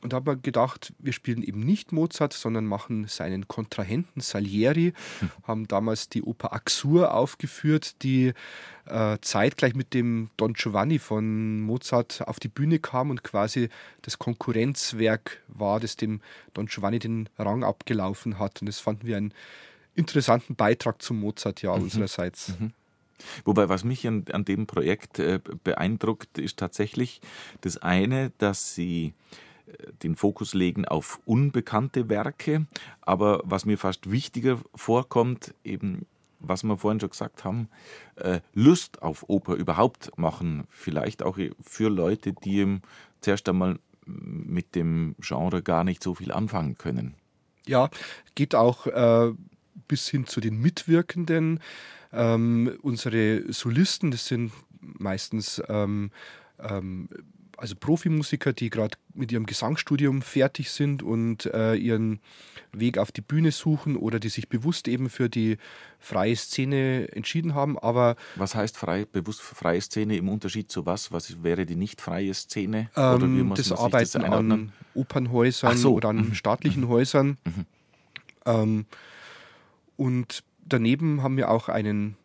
[0.00, 4.92] Und da haben wir gedacht, wir spielen eben nicht Mozart, sondern machen seinen Kontrahenten Salieri,
[5.18, 5.30] hm.
[5.42, 8.32] haben damals die Oper Axur aufgeführt, die
[8.86, 13.70] äh, zeitgleich mit dem Don Giovanni von Mozart auf die Bühne kam und quasi
[14.02, 16.20] das Konkurrenzwerk war, das dem
[16.54, 18.60] Don Giovanni den Rang abgelaufen hat.
[18.60, 19.34] Und das fanden wir einen
[19.94, 21.84] interessanten Beitrag zum Mozart-Jahr mhm.
[21.84, 22.54] unsererseits.
[22.60, 22.72] Mhm.
[23.44, 27.20] Wobei, was mich an, an dem Projekt äh, beeindruckt, ist tatsächlich
[27.60, 29.14] das eine, dass Sie
[29.66, 32.66] äh, den Fokus legen auf unbekannte Werke,
[33.00, 36.06] aber was mir fast wichtiger vorkommt, eben
[36.40, 37.68] was wir vorhin schon gesagt haben,
[38.16, 42.80] äh, Lust auf Oper überhaupt machen, vielleicht auch für Leute, die
[43.20, 47.14] zuerst einmal mit dem Genre gar nicht so viel anfangen können.
[47.66, 47.90] Ja,
[48.34, 49.32] geht auch äh,
[49.88, 51.60] bis hin zu den Mitwirkenden.
[52.12, 56.10] Ähm, unsere Solisten, das sind meistens ähm,
[56.58, 57.08] ähm,
[57.58, 62.20] also Profimusiker, die gerade mit ihrem Gesangsstudium fertig sind und äh, ihren
[62.72, 65.56] Weg auf die Bühne suchen oder die sich bewusst eben für die
[65.98, 67.76] freie Szene entschieden haben.
[67.76, 71.10] Aber was heißt frei, bewusst freie Szene im Unterschied zu was?
[71.10, 72.90] Was wäre die nicht freie Szene?
[72.94, 75.94] Ähm, das Arbeiten das an Opernhäusern so.
[75.94, 76.34] oder an mhm.
[76.34, 76.88] staatlichen mhm.
[76.88, 77.38] Häusern.
[77.44, 77.66] Mhm.
[78.46, 78.86] Ähm,
[79.96, 82.16] und daneben haben wir auch einen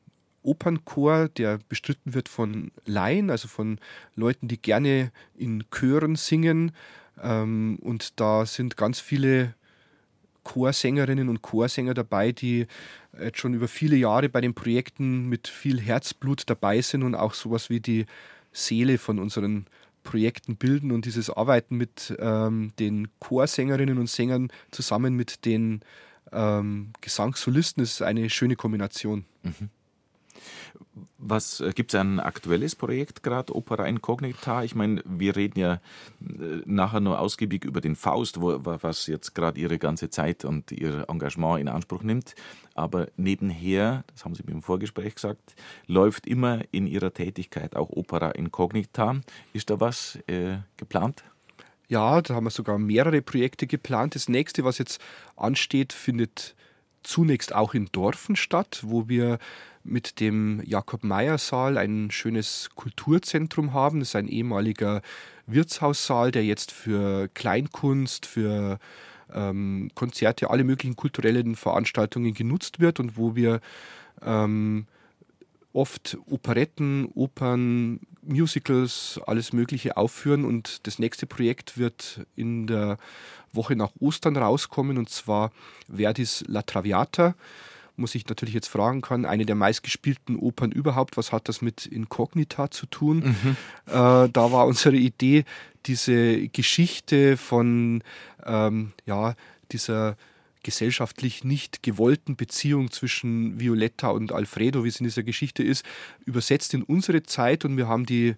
[0.43, 3.79] Opernchor, der bestritten wird von Laien, also von
[4.15, 6.71] Leuten, die gerne in Chören singen.
[7.21, 9.55] Ähm, und da sind ganz viele
[10.43, 12.67] Chorsängerinnen und Chorsänger dabei, die
[13.19, 17.33] jetzt schon über viele Jahre bei den Projekten mit viel Herzblut dabei sind und auch
[17.33, 18.05] sowas wie die
[18.51, 19.65] Seele von unseren
[20.03, 25.81] Projekten bilden und dieses Arbeiten mit ähm, den Chorsängerinnen und Sängern zusammen mit den
[26.33, 29.25] ähm, Gesangssolisten ist eine schöne Kombination.
[29.43, 29.69] Mhm.
[31.29, 34.63] Äh, gibt es ein aktuelles Projekt gerade, Opera Incognita?
[34.63, 39.33] Ich meine, wir reden ja äh, nachher nur ausgiebig über den Faust, wo, was jetzt
[39.35, 42.35] gerade Ihre ganze Zeit und Ihr Engagement in Anspruch nimmt.
[42.75, 45.55] Aber nebenher, das haben Sie mir im Vorgespräch gesagt,
[45.87, 49.21] läuft immer in Ihrer Tätigkeit auch Opera Incognita.
[49.53, 51.23] Ist da was äh, geplant?
[51.93, 54.15] Ja, da haben wir sogar mehrere Projekte geplant.
[54.15, 54.99] Das nächste, was jetzt
[55.35, 56.55] ansteht, findet
[57.03, 59.37] zunächst auch in Dorfen statt, wo wir
[59.83, 63.99] mit dem Jakob-Meyer-Saal ein schönes Kulturzentrum haben.
[63.99, 65.03] Das ist ein ehemaliger
[65.45, 68.79] Wirtshaussaal, der jetzt für Kleinkunst, für
[69.31, 73.59] ähm, Konzerte, alle möglichen kulturellen Veranstaltungen genutzt wird und wo wir
[74.25, 74.87] ähm,
[75.73, 80.45] oft Operetten, Opern, Musicals, alles Mögliche aufführen.
[80.45, 82.97] Und das nächste Projekt wird in der
[83.51, 85.51] Woche nach Ostern rauskommen, und zwar
[85.93, 87.35] Verdis La Traviata.
[87.95, 91.85] Muss ich natürlich jetzt fragen kann, eine der meistgespielten Opern überhaupt, was hat das mit
[91.85, 93.17] Inkognita zu tun?
[93.17, 93.57] Mhm.
[93.85, 95.45] Äh, da war unsere Idee,
[95.85, 98.03] diese Geschichte von
[98.45, 99.35] ähm, ja,
[99.71, 100.15] dieser
[100.63, 105.85] gesellschaftlich nicht gewollten Beziehung zwischen Violetta und Alfredo, wie es in dieser Geschichte ist,
[106.25, 107.65] übersetzt in unsere Zeit.
[107.65, 108.35] Und wir haben die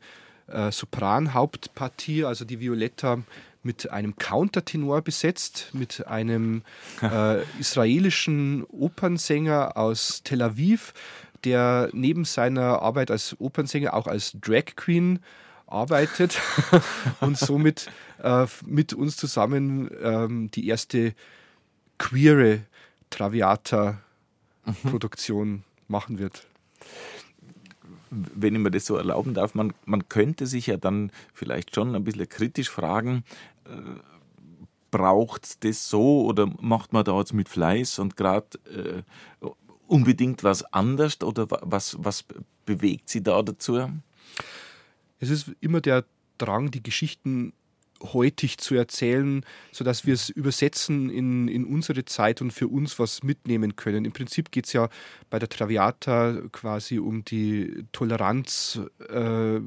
[0.48, 3.20] äh, Sopran-Hauptpartie, also die Violetta
[3.64, 6.62] mit einem Countertenor besetzt, mit einem
[7.02, 10.94] äh, israelischen Opernsänger aus Tel Aviv,
[11.44, 15.20] der neben seiner Arbeit als Opernsänger auch als Drag Queen
[15.68, 16.40] arbeitet
[17.22, 17.88] und somit
[18.22, 21.14] äh, mit uns zusammen ähm, die erste
[21.98, 22.62] queere
[23.10, 25.64] Traviata-Produktion mhm.
[25.88, 26.46] machen wird.
[28.10, 31.94] Wenn ich mir das so erlauben darf, man, man könnte sich ja dann vielleicht schon
[31.96, 33.26] ein bisschen kritisch fragen,
[33.66, 34.00] äh,
[34.92, 39.02] braucht das so oder macht man da jetzt mit Fleiß und gerade äh,
[39.88, 42.26] unbedingt was anders oder was, was
[42.66, 43.90] bewegt Sie da dazu?
[45.20, 46.06] Es ist immer der
[46.38, 47.54] Drang, die Geschichten
[48.02, 53.24] heutig zu erzählen, sodass wir es übersetzen in, in unsere Zeit und für uns was
[53.24, 54.06] mitnehmen können.
[54.06, 54.90] Im Prinzip geht es ja
[55.30, 58.80] bei der Traviata quasi um die Toleranz
[59.10, 59.60] äh,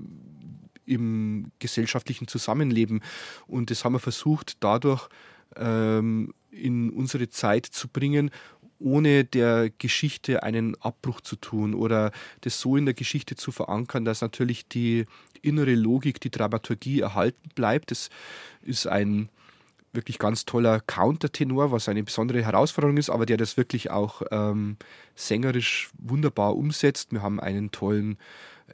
[0.84, 3.02] im gesellschaftlichen Zusammenleben.
[3.46, 5.08] Und das haben wir versucht, dadurch
[5.56, 8.30] ähm, in unsere Zeit zu bringen
[8.78, 12.12] ohne der Geschichte einen Abbruch zu tun oder
[12.42, 15.06] das so in der Geschichte zu verankern, dass natürlich die
[15.42, 17.90] innere Logik, die Dramaturgie erhalten bleibt.
[17.90, 18.10] Das
[18.62, 19.28] ist ein
[19.92, 24.76] wirklich ganz toller Countertenor, was eine besondere Herausforderung ist, aber der das wirklich auch ähm,
[25.14, 27.12] sängerisch wunderbar umsetzt.
[27.12, 28.18] Wir haben einen tollen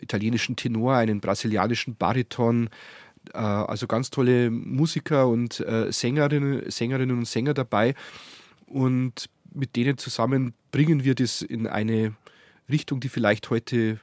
[0.00, 2.68] italienischen Tenor, einen brasilianischen Bariton,
[3.32, 7.94] äh, also ganz tolle Musiker und äh, Sängerinnen, Sängerinnen und Sänger dabei.
[8.66, 12.14] Und mit denen zusammen bringen wir das in eine
[12.68, 14.00] Richtung, die vielleicht heute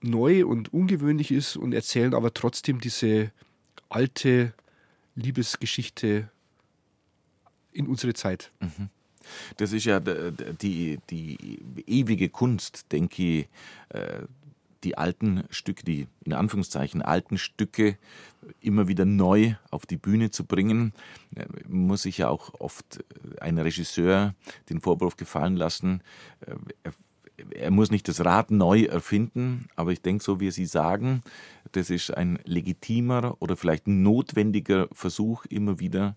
[0.00, 3.30] neu und ungewöhnlich ist und erzählen aber trotzdem diese
[3.88, 4.52] alte
[5.14, 6.28] Liebesgeschichte
[7.72, 8.50] in unsere Zeit.
[8.60, 8.88] Mhm.
[9.56, 13.48] Das ist ja die, die ewige Kunst, denke ich,
[13.90, 14.22] äh,
[14.84, 17.96] die alten Stücke, die in Anführungszeichen alten Stücke
[18.60, 20.92] immer wieder neu auf die Bühne zu bringen,
[21.36, 24.34] äh, muss sich ja auch oft äh, ein Regisseur
[24.68, 26.02] den Vorwurf gefallen lassen.
[26.40, 26.92] Äh, er,
[27.54, 31.22] er muss nicht das Rad neu erfinden, aber ich denke, so wie Sie sagen,
[31.72, 36.16] das ist ein legitimer oder vielleicht notwendiger Versuch, immer wieder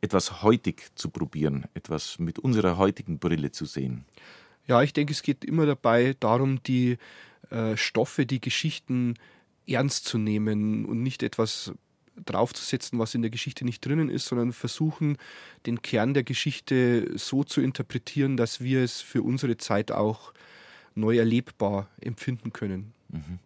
[0.00, 4.04] etwas heutig zu probieren, etwas mit unserer heutigen Brille zu sehen.
[4.66, 6.98] Ja, ich denke, es geht immer dabei darum, die
[7.50, 9.14] äh, Stoffe, die Geschichten
[9.66, 11.72] ernst zu nehmen und nicht etwas
[12.24, 15.18] draufzusetzen, was in der Geschichte nicht drinnen ist, sondern versuchen,
[15.66, 20.32] den Kern der Geschichte so zu interpretieren, dass wir es für unsere Zeit auch
[20.94, 22.94] neu erlebbar empfinden können.
[23.08, 23.38] Mhm.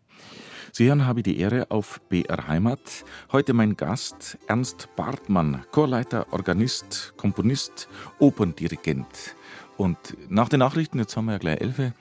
[0.73, 3.05] Sie hören habe die Ehre auf BR Heimat.
[3.33, 7.89] Heute mein Gast Ernst Bartmann, Chorleiter, Organist, Komponist,
[8.21, 9.35] Operndirigent.
[9.77, 11.93] Und nach den Nachrichten, jetzt haben wir ja gleich elf,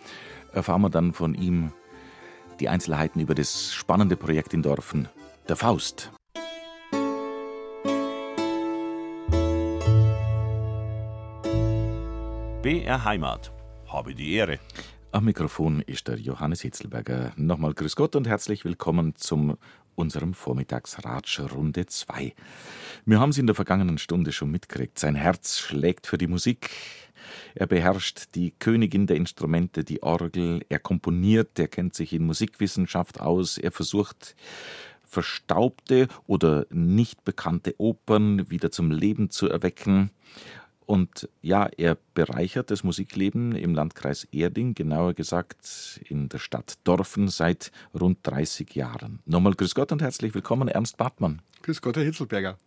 [0.53, 1.71] erfahren wir dann von ihm,
[2.59, 5.07] die Einzelheiten über das spannende Projekt in Dorfen,
[5.47, 6.11] der Faust.
[12.61, 13.51] BR Heimat.
[13.87, 14.59] Habe die Ehre.
[15.11, 17.31] Am Mikrofon ist der Johannes Hitzelberger.
[17.35, 19.57] Nochmal Grüß Gott und herzlich willkommen zum
[19.99, 22.33] unserem Vormittagsratsch Runde 2.
[23.05, 24.97] Wir haben es in der vergangenen Stunde schon mitgekriegt.
[24.97, 26.69] Sein Herz schlägt für die Musik.
[27.53, 30.65] Er beherrscht die Königin der Instrumente, die Orgel.
[30.69, 33.57] Er komponiert, er kennt sich in Musikwissenschaft aus.
[33.57, 34.35] Er versucht,
[35.03, 40.11] verstaubte oder nicht bekannte Opern wieder zum Leben zu erwecken.
[40.89, 47.27] Und ja, er bereichert das Musikleben im Landkreis Erding, genauer gesagt in der Stadt Dorfen
[47.27, 49.19] seit rund 30 Jahren.
[49.27, 51.43] Nochmal Grüß Gott und herzlich willkommen, Ernst Bartmann.
[51.61, 52.57] Grüß Gott, Herr Hitzelberger.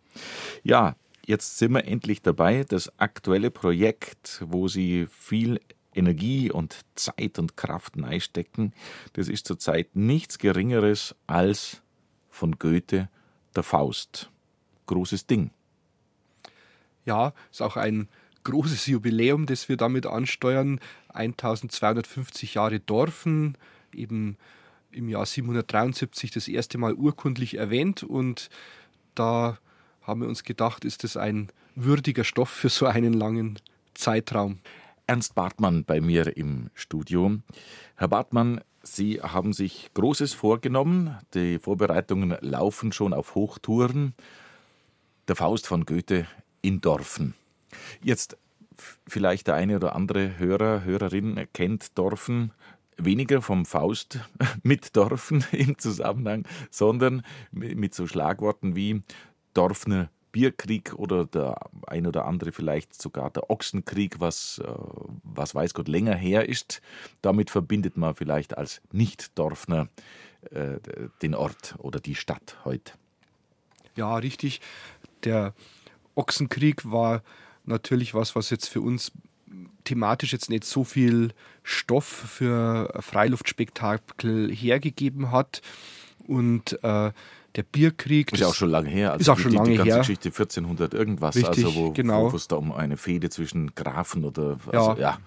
[0.63, 2.63] Ja, jetzt sind wir endlich dabei.
[2.63, 5.59] Das aktuelle Projekt, wo Sie viel
[5.93, 8.71] Energie und Zeit und Kraft einstecken,
[9.11, 11.81] das ist zurzeit nichts Geringeres als
[12.29, 13.09] von Goethe
[13.53, 14.31] der Faust.
[14.85, 15.51] Großes Ding.
[17.05, 18.07] Ja, ist auch ein
[18.43, 20.79] großes Jubiläum, das wir damit ansteuern.
[21.09, 23.57] 1250 Jahre Dorfen,
[23.93, 24.37] eben
[24.91, 28.49] im Jahr 773 das erste Mal urkundlich erwähnt und
[29.15, 29.57] da
[30.01, 33.59] haben wir uns gedacht, ist das ein würdiger Stoff für so einen langen
[33.93, 34.59] Zeitraum.
[35.07, 37.37] Ernst Bartmann bei mir im Studio.
[37.95, 41.17] Herr Bartmann, Sie haben sich Großes vorgenommen.
[41.33, 44.13] Die Vorbereitungen laufen schon auf Hochtouren.
[45.29, 46.27] Der Faust von Goethe
[46.63, 47.35] in Dorfen.
[48.01, 48.35] Jetzt
[49.07, 52.51] vielleicht der eine oder andere Hörer, Hörerin kennt Dorfen
[52.97, 54.19] weniger vom Faust
[54.63, 59.03] mit Dorfen im Zusammenhang, sondern mit so Schlagworten wie
[59.53, 64.73] Dorfner Bierkrieg oder der ein oder andere vielleicht sogar der Ochsenkrieg, was, äh,
[65.23, 66.81] was weiß Gott länger her ist.
[67.21, 69.89] Damit verbindet man vielleicht als Nicht-Dorfner
[70.49, 70.79] äh,
[71.21, 72.93] den Ort oder die Stadt heute.
[73.95, 74.59] Ja, richtig.
[75.23, 75.53] Der
[76.15, 77.23] Ochsenkrieg war
[77.65, 79.11] natürlich was, was jetzt für uns
[79.83, 81.33] thematisch jetzt nicht so viel
[81.63, 85.61] Stoff für Freiluftspektakel hergegeben hat.
[86.25, 87.11] Und äh,
[87.55, 88.31] der Bierkrieg.
[88.31, 89.11] Ist ja auch schon lange her.
[89.11, 89.99] Also ist auch schon die, lange die ganze her.
[89.99, 92.33] Geschichte 1400 irgendwas, Richtig, also wo, genau.
[92.33, 94.97] es da um eine Fehde zwischen Grafen oder also, Ja.
[94.97, 95.17] ja.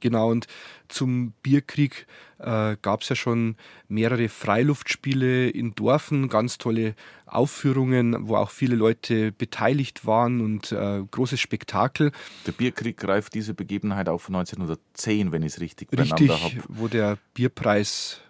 [0.00, 0.46] Genau, und
[0.88, 2.06] zum Bierkrieg
[2.38, 3.56] äh, gab es ja schon
[3.88, 6.94] mehrere Freiluftspiele in Dorfen, ganz tolle
[7.24, 12.12] Aufführungen, wo auch viele Leute beteiligt waren und äh, großes Spektakel.
[12.46, 16.62] Der Bierkrieg greift diese Begebenheit auf 1910, wenn ich es richtig, Richtig, beieinander habe.
[16.68, 18.20] wo der Bierpreis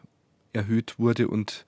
[0.52, 1.66] erhöht wurde und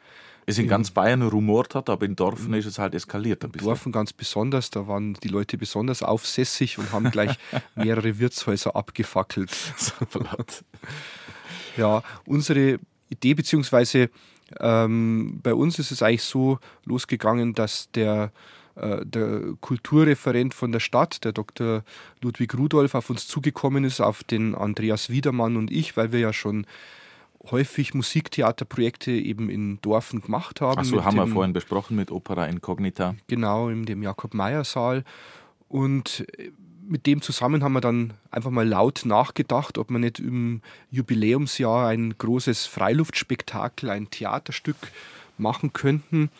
[0.48, 3.50] Es in in- ganz Bayern rumort hat, aber in Dorfen ist es halt eskaliert ein
[3.50, 3.68] bisschen.
[3.68, 4.70] Dorfen ganz besonders.
[4.70, 7.36] Da waren die Leute besonders aufsässig und haben gleich
[7.76, 9.50] mehrere Wirtshäuser abgefackelt.
[11.76, 14.10] Ja, unsere Idee, beziehungsweise
[14.58, 18.32] ähm, bei uns ist es eigentlich so losgegangen, dass der,
[18.74, 21.84] äh, der Kulturreferent von der Stadt, der Dr.
[22.20, 26.32] Ludwig Rudolf, auf uns zugekommen ist, auf den Andreas Wiedermann und ich, weil wir ja
[26.32, 26.66] schon
[27.50, 30.78] häufig Musiktheaterprojekte eben in Dorfen gemacht haben.
[30.78, 33.14] Achso, mit haben wir dem- vorhin besprochen mit Opera Incognita.
[33.26, 35.04] Genau, in dem Jakob-Meyer-Saal.
[35.68, 36.50] Und äh,
[36.86, 41.88] mit dem zusammen haben wir dann einfach mal laut nachgedacht, ob wir nicht im Jubiläumsjahr
[41.88, 44.76] ein großes Freiluftspektakel, ein Theaterstück
[45.36, 46.30] machen könnten.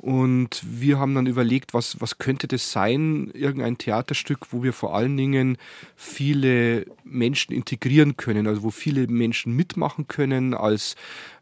[0.00, 3.30] Und wir haben dann überlegt, was, was könnte das sein?
[3.34, 5.58] Irgendein Theaterstück, wo wir vor allen Dingen
[5.94, 10.96] viele Menschen integrieren können, also wo viele Menschen mitmachen können als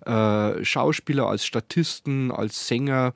[0.04, 3.14] äh, Schauspieler, als Statisten, als Sänger.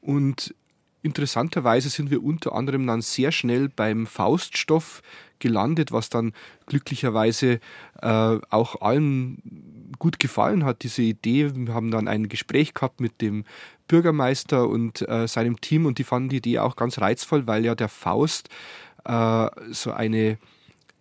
[0.00, 0.54] Und
[1.02, 5.02] interessanterweise sind wir unter anderem dann sehr schnell beim Fauststoff
[5.38, 6.32] gelandet, was dann
[6.64, 7.60] glücklicherweise
[8.00, 11.54] äh, auch allen gut gefallen hat, diese Idee.
[11.54, 13.44] Wir haben dann ein Gespräch gehabt mit dem
[13.88, 17.74] Bürgermeister und äh, seinem Team und die fanden die Idee auch ganz reizvoll, weil ja
[17.74, 18.48] der Faust
[19.04, 20.38] äh, so eine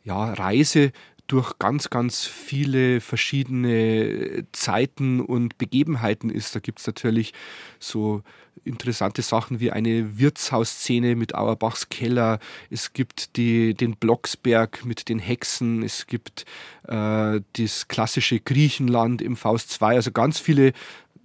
[0.04, 0.92] ja, Reise
[1.28, 6.56] durch ganz, ganz viele verschiedene Zeiten und Begebenheiten ist.
[6.56, 7.34] Da gibt es natürlich
[7.80, 8.24] so
[8.64, 12.40] interessante Sachen wie eine Wirtshausszene mit Auerbachs Keller.
[12.70, 15.84] Es gibt die, den Blocksberg mit den Hexen.
[15.84, 16.46] Es gibt
[16.88, 19.96] äh, das klassische Griechenland im Faust 2.
[19.96, 20.74] Also ganz viele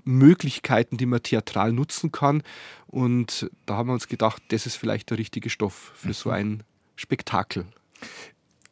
[0.05, 2.43] Möglichkeiten, die man theatral nutzen kann.
[2.87, 6.63] Und da haben wir uns gedacht, das ist vielleicht der richtige Stoff für so ein
[6.97, 7.67] Spektakel.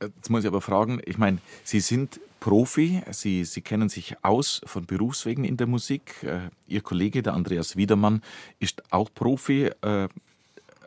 [0.02, 4.62] Jetzt muss ich aber fragen, ich meine, Sie sind Profi, Sie, Sie kennen sich aus
[4.64, 6.22] von Berufswegen in der Musik.
[6.22, 8.22] Äh, Ihr Kollege, der Andreas Wiedermann,
[8.58, 10.08] ist auch Profi, äh,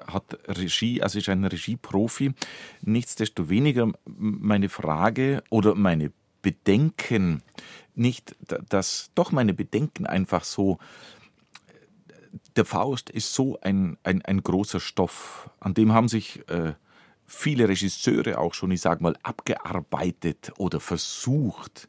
[0.08, 2.34] hat Regie, also ist ein Regieprofi.
[2.82, 6.12] Nichtsdestoweniger meine Frage oder meine
[6.44, 7.41] Bedenken,
[7.96, 10.78] nicht, da- dass doch meine Bedenken einfach so,
[12.56, 16.74] der Faust ist so ein, ein, ein großer Stoff, an dem haben sich äh,
[17.26, 21.88] viele Regisseure auch schon, ich sage mal, abgearbeitet oder versucht.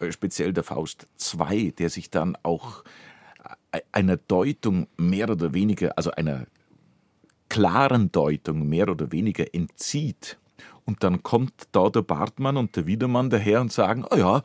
[0.00, 2.84] Äh, speziell der Faust II, der sich dann auch
[3.72, 6.46] äh, einer Deutung mehr oder weniger, also einer
[7.48, 10.38] klaren Deutung mehr oder weniger entzieht.
[10.86, 14.42] Und dann kommt da der Bartmann und der Wiedermann daher und sagen, oh ja,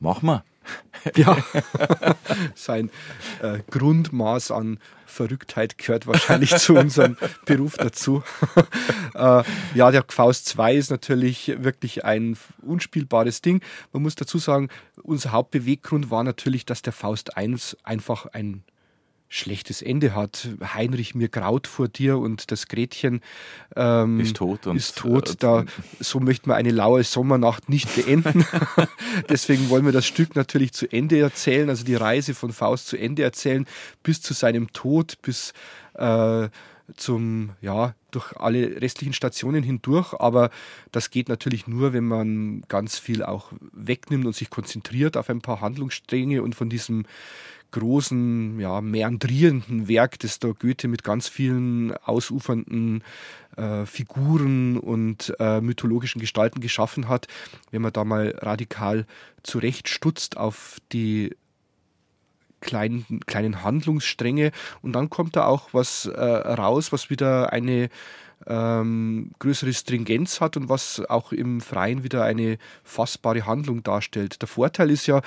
[0.00, 0.44] mach mal.
[1.16, 1.36] Ja,
[2.54, 2.90] sein
[3.42, 8.22] äh, Grundmaß an Verrücktheit gehört wahrscheinlich zu unserem Beruf dazu.
[9.14, 9.42] äh,
[9.74, 13.60] ja, der Faust 2 ist natürlich wirklich ein unspielbares Ding.
[13.92, 14.70] Man muss dazu sagen,
[15.02, 18.64] unser Hauptbeweggrund war natürlich, dass der Faust 1 einfach ein
[19.36, 20.48] schlechtes Ende hat.
[20.74, 23.20] Heinrich, mir graut vor dir und das Gretchen
[23.74, 25.30] ähm, Ist tot und- ist tot.
[25.30, 25.64] äh, Da,
[25.98, 28.44] so möchte man eine laue Sommernacht nicht beenden.
[29.28, 32.96] Deswegen wollen wir das Stück natürlich zu Ende erzählen, also die Reise von Faust zu
[32.96, 33.66] Ende erzählen,
[34.04, 35.52] bis zu seinem Tod, bis
[35.94, 36.48] äh,
[36.96, 40.12] zum, ja, durch alle restlichen Stationen hindurch.
[40.20, 40.50] Aber
[40.92, 45.40] das geht natürlich nur, wenn man ganz viel auch wegnimmt und sich konzentriert auf ein
[45.40, 47.04] paar Handlungsstränge und von diesem
[47.74, 53.02] großen, ja, meandrierenden Werk, das da Goethe mit ganz vielen ausufernden
[53.56, 57.26] äh, Figuren und äh, mythologischen Gestalten geschaffen hat,
[57.72, 59.06] wenn man da mal radikal
[59.42, 61.36] zurechtstutzt auf die
[62.60, 64.52] kleinen, kleinen Handlungsstränge.
[64.80, 67.90] Und dann kommt da auch was äh, raus, was wieder eine
[68.46, 74.40] ähm, größere Stringenz hat und was auch im Freien wieder eine fassbare Handlung darstellt.
[74.42, 75.22] Der Vorteil ist ja,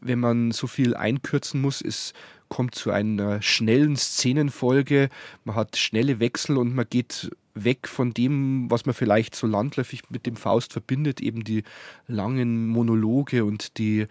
[0.00, 2.12] wenn man so viel einkürzen muss, es
[2.48, 5.10] kommt zu einer schnellen Szenenfolge,
[5.44, 10.02] man hat schnelle Wechsel und man geht weg von dem, was man vielleicht so landläufig
[10.10, 11.64] mit dem Faust verbindet, eben die
[12.06, 14.06] langen Monologe und die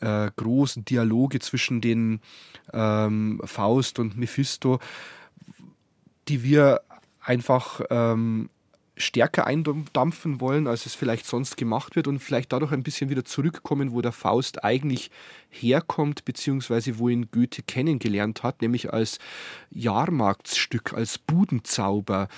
[0.00, 2.20] äh, großen Dialoge zwischen den
[2.72, 4.78] ähm, Faust und Mephisto,
[6.28, 6.82] die wir
[7.22, 8.48] einfach ähm,
[8.96, 13.24] stärker eindampfen wollen, als es vielleicht sonst gemacht wird und vielleicht dadurch ein bisschen wieder
[13.24, 15.10] zurückkommen, wo der Faust eigentlich
[15.48, 19.18] herkommt, beziehungsweise wo ihn Goethe kennengelernt hat, nämlich als
[19.70, 22.28] Jahrmarktsstück, als Budenzauber.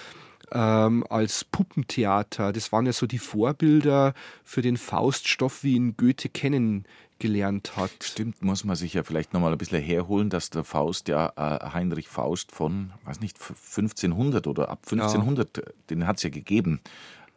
[0.53, 2.53] Ähm, als Puppentheater.
[2.53, 4.13] Das waren ja so die Vorbilder
[4.45, 6.85] für den Fauststoff, wie ihn Goethe kennen
[7.19, 7.93] gelernt hat.
[8.03, 11.71] Stimmt, muss man sich ja vielleicht nochmal ein bisschen herholen, dass der Faust ja äh,
[11.73, 15.63] Heinrich Faust von, weiß nicht, 1500 oder ab 1500, ja.
[15.91, 16.81] den hat es ja gegeben.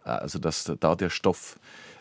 [0.06, 1.97] Äh, also, dass da der Stoff äh,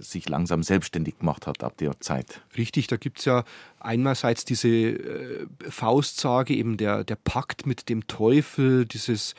[0.00, 2.42] sich langsam selbstständig gemacht hat ab der Zeit.
[2.56, 3.44] Richtig, da gibt es ja
[3.80, 9.34] einerseits diese äh, Faustsage, eben der, der Pakt mit dem Teufel, dieses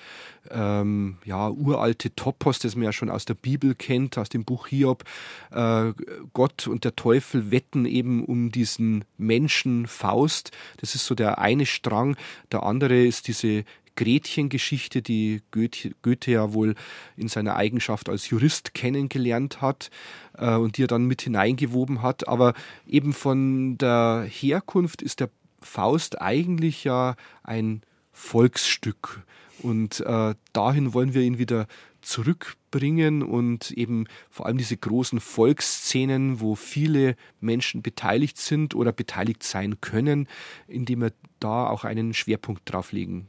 [0.50, 4.68] ähm, ja, uralte Topos, das man ja schon aus der Bibel kennt, aus dem Buch
[4.68, 5.04] Hiob.
[5.52, 5.94] Äh,
[6.34, 10.52] Gott und der Teufel wetten eben um diesen Menschen Faust.
[10.78, 12.16] Das ist so der eine Strang.
[12.52, 13.66] Der andere ist diese
[13.98, 16.76] Gretchen-Geschichte, die Goethe, Goethe, ja wohl
[17.18, 19.90] in seiner Eigenschaft als Jurist kennengelernt hat
[20.38, 22.28] äh, und die er dann mit hineingewoben hat.
[22.30, 22.54] Aber
[22.88, 25.30] eben von der Herkunft ist der
[25.62, 27.82] Faust eigentlich ja ein
[28.14, 29.24] Volksstück.
[29.64, 31.68] Und äh, dahin wollen wir ihn wieder
[32.02, 39.42] zurückbringen und eben vor allem diese großen Volksszenen, wo viele Menschen beteiligt sind oder beteiligt
[39.42, 40.28] sein können,
[40.68, 43.28] indem wir da auch einen Schwerpunkt drauf legen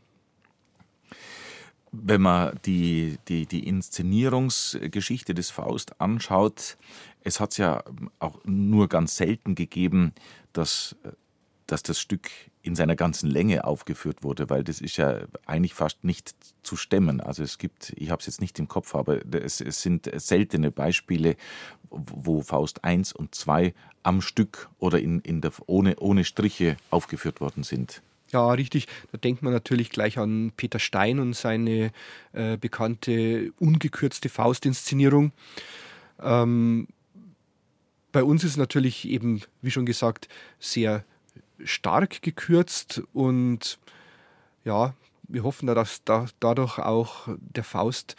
[1.92, 6.76] wenn man die, die, die Inszenierungsgeschichte des Faust anschaut,
[7.22, 7.82] es hat es ja
[8.18, 10.12] auch nur ganz selten gegeben,
[10.52, 10.96] dass,
[11.66, 12.30] dass das Stück
[12.62, 17.20] in seiner ganzen Länge aufgeführt wurde, weil das ist ja eigentlich fast nicht zu stemmen.
[17.20, 20.70] Also es gibt, ich habe es jetzt nicht im Kopf, aber es, es sind seltene
[20.70, 21.36] Beispiele,
[21.90, 23.72] wo Faust 1 und 2
[24.02, 28.02] am Stück oder in, in der, ohne, ohne Striche aufgeführt worden sind.
[28.30, 28.86] Ja, richtig.
[29.10, 31.92] Da denkt man natürlich gleich an Peter Stein und seine
[32.32, 35.32] äh, bekannte ungekürzte Faustinszenierung.
[36.20, 36.88] Ähm,
[38.12, 41.04] bei uns ist natürlich eben, wie schon gesagt, sehr
[41.64, 43.78] stark gekürzt und
[44.64, 44.94] ja,
[45.28, 48.16] wir hoffen, dass da, dadurch auch der Faust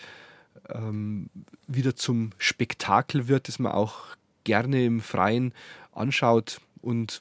[0.70, 1.30] ähm,
[1.68, 5.53] wieder zum Spektakel wird, das man auch gerne im Freien
[5.91, 7.20] anschaut und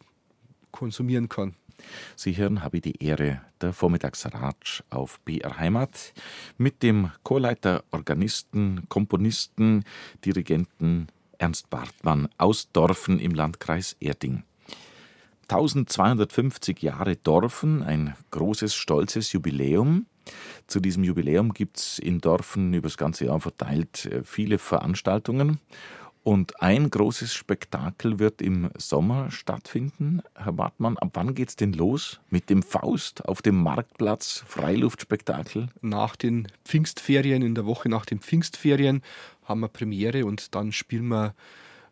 [0.71, 1.55] konsumieren kann.
[2.17, 6.13] Sie hören habe die Ehre der Vormittagsratsch auf BR Heimat
[6.57, 9.85] mit dem Chorleiter, Organisten, Komponisten,
[10.25, 11.09] Dirigenten
[11.39, 14.43] Ernst Bartmann aus Dorfen im Landkreis Erding.
[15.49, 20.07] 1250 Jahre Dorfen, ein großes, stolzes Jubiläum.
[20.67, 25.59] Zu diesem Jubiläum gibt es in Dorfen über das ganze Jahr verteilt äh, viele Veranstaltungen.
[26.23, 30.21] Und ein großes Spektakel wird im Sommer stattfinden.
[30.35, 35.69] Herr Bartmann, ab wann geht's denn los mit dem Faust auf dem Marktplatz Freiluftspektakel?
[35.81, 39.03] Nach den Pfingstferien, in der Woche nach den Pfingstferien
[39.45, 41.35] haben wir Premiere und dann spielen wir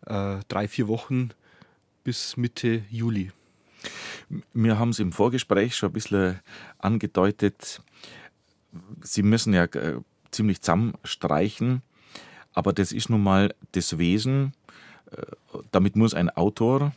[0.07, 1.31] äh, drei, vier Wochen
[2.05, 3.33] bis Mitte Juli.
[4.53, 6.41] Wir haben es im Vorgespräch schon ein bisschen
[6.79, 7.81] angedeutet.
[9.03, 10.01] Sie müssen ja äh,
[10.31, 11.83] ziemlich zusammenstreichen.
[12.57, 14.55] Aber das ist nun mal das Wesen.
[15.13, 15.23] Äh,
[15.71, 16.93] damit muss ein Autor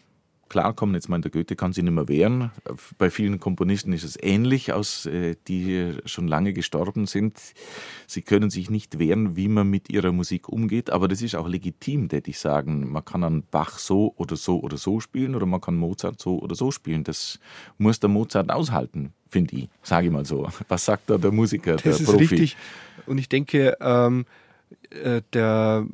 [0.47, 0.95] klarkommen.
[0.95, 2.49] Jetzt meint der Goethe kann sich nicht mehr wehren.
[2.97, 7.37] Bei vielen Komponisten ist es ähnlich, aus, äh, die schon lange gestorben sind.
[8.07, 10.89] Sie können sich nicht wehren, wie man mit ihrer Musik umgeht.
[10.91, 12.89] Aber das ist auch legitim, würde ich sagen.
[12.89, 16.39] Man kann einen Bach so oder so oder so spielen oder man kann Mozart so
[16.39, 17.03] oder so spielen.
[17.03, 17.37] Das
[17.77, 19.69] muss der Mozart aushalten, finde ich.
[19.83, 20.47] Sage ich mal so.
[20.69, 22.17] Was sagt da der Musiker, das der Profi?
[22.17, 22.57] Das ist richtig.
[23.05, 24.25] Und ich denke, ähm
[24.89, 25.85] äh, der,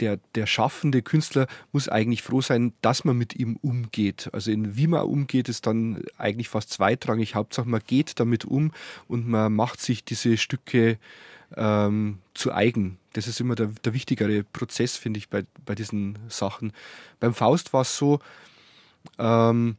[0.00, 4.30] der, der schaffende Künstler muss eigentlich froh sein, dass man mit ihm umgeht.
[4.32, 7.34] Also in wie man umgeht, ist dann eigentlich fast zweitrangig.
[7.34, 8.72] Hauptsache man geht damit um
[9.08, 10.98] und man macht sich diese Stücke
[11.56, 12.98] ähm, zu eigen.
[13.12, 16.72] Das ist immer der, der wichtigere Prozess, finde ich, bei, bei diesen Sachen.
[17.18, 18.20] Beim Faust war es so,
[19.18, 19.76] ähm,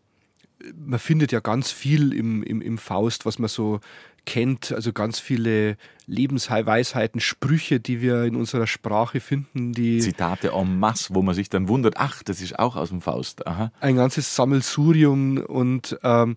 [0.76, 3.80] man findet ja ganz viel im, im, im Faust, was man so
[4.26, 10.80] kennt, also ganz viele Lebensweisheiten, Sprüche, die wir in unserer Sprache finden, die Zitate en
[10.80, 13.48] masse, wo man sich dann wundert, ach, das ist auch aus dem Faust.
[13.48, 13.72] Aha.
[13.80, 16.36] Ein ganzes Sammelsurium und ähm,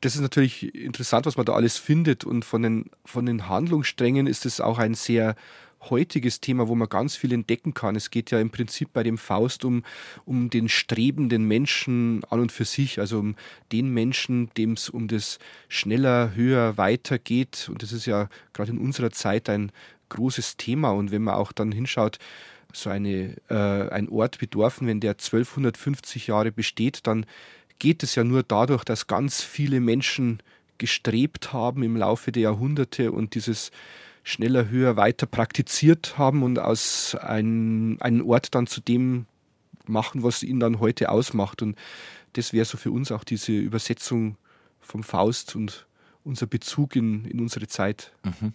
[0.00, 4.26] das ist natürlich interessant, was man da alles findet und von den, von den Handlungssträngen
[4.26, 5.34] ist es auch ein sehr
[5.82, 7.96] heutiges Thema, wo man ganz viel entdecken kann.
[7.96, 9.84] Es geht ja im Prinzip bei dem Faust um,
[10.24, 13.36] um den strebenden Menschen an und für sich, also um
[13.72, 17.68] den Menschen, dem es um das schneller, höher, weiter geht.
[17.70, 19.72] Und das ist ja gerade in unserer Zeit ein
[20.08, 20.90] großes Thema.
[20.90, 22.18] Und wenn man auch dann hinschaut,
[22.72, 23.54] so eine, äh,
[23.90, 27.24] ein Ort wie Dorfen, wenn der 1250 Jahre besteht, dann
[27.78, 30.40] geht es ja nur dadurch, dass ganz viele Menschen
[30.78, 33.70] gestrebt haben im Laufe der Jahrhunderte und dieses
[34.28, 39.26] schneller, höher, weiter praktiziert haben und aus ein, einen Ort dann zu dem
[39.86, 41.62] machen, was ihn dann heute ausmacht.
[41.62, 41.76] Und
[42.34, 44.36] das wäre so für uns auch diese Übersetzung
[44.80, 45.86] vom Faust und
[46.24, 48.12] unser Bezug in, in unsere Zeit.
[48.22, 48.52] Mhm.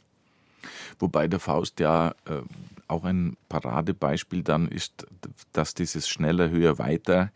[0.99, 2.41] Wobei der Faust ja äh,
[2.87, 5.07] auch ein Paradebeispiel dann ist,
[5.53, 7.31] dass dieses schneller, höher, weiter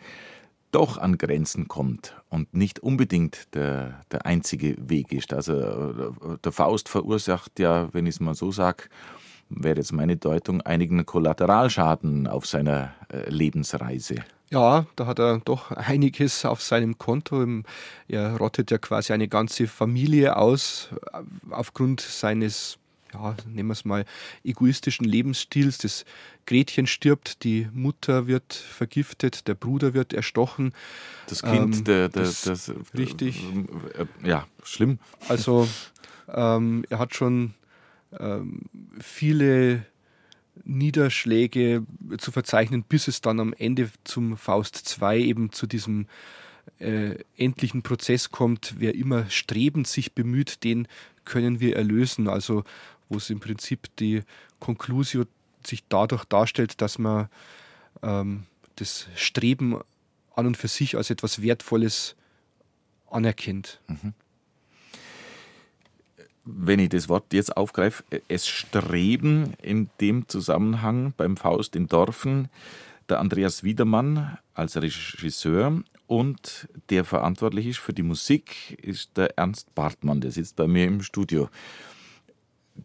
[0.72, 5.34] doch an Grenzen kommt und nicht unbedingt der, der einzige Weg ist.
[5.34, 8.84] Also äh, der Faust verursacht ja, wenn ich es mal so sage,
[9.50, 14.16] wäre jetzt meine Deutung, einigen Kollateralschaden auf seiner äh, Lebensreise.
[14.50, 17.46] Ja, da hat er doch einiges auf seinem Konto.
[18.08, 21.20] Er rottet ja quasi eine ganze Familie aus äh,
[21.52, 22.78] aufgrund seines
[23.22, 24.06] ja, nehmen wir es mal,
[24.44, 25.78] egoistischen Lebensstils.
[25.78, 26.06] Das
[26.46, 30.74] Gretchen stirbt, die Mutter wird vergiftet, der Bruder wird erstochen.
[31.28, 33.44] Das Kind, ähm, der, der, das, das, richtig.
[33.98, 35.00] Äh, ja, schlimm.
[35.28, 35.68] Also
[36.34, 37.54] ähm, er hat schon
[38.18, 38.62] ähm,
[39.00, 39.86] viele
[40.64, 41.86] Niederschläge
[42.18, 46.08] zu verzeichnen, bis es dann am Ende zum Faust 2 eben zu diesem
[46.80, 48.76] äh, endlichen Prozess kommt.
[48.78, 50.88] Wer immer strebend sich bemüht, den
[51.26, 52.28] können wir erlösen.
[52.28, 52.64] Also
[53.10, 54.24] wo es im Prinzip die
[54.60, 55.26] Conclusio
[55.66, 57.30] sich dadurch darstellt, dass man
[58.02, 58.46] ähm,
[58.76, 59.82] das Streben
[60.36, 62.16] an und für sich als etwas Wertvolles
[63.10, 63.80] anerkennt.
[63.88, 64.14] Mhm.
[66.46, 72.48] Wenn ich das Wort jetzt aufgreife, es streben in dem Zusammenhang beim Faust in Dorfen
[73.10, 79.74] der Andreas Wiedermann als Regisseur und der verantwortlich ist für die Musik ist der Ernst
[79.76, 81.50] Bartmann, der sitzt bei mir im Studio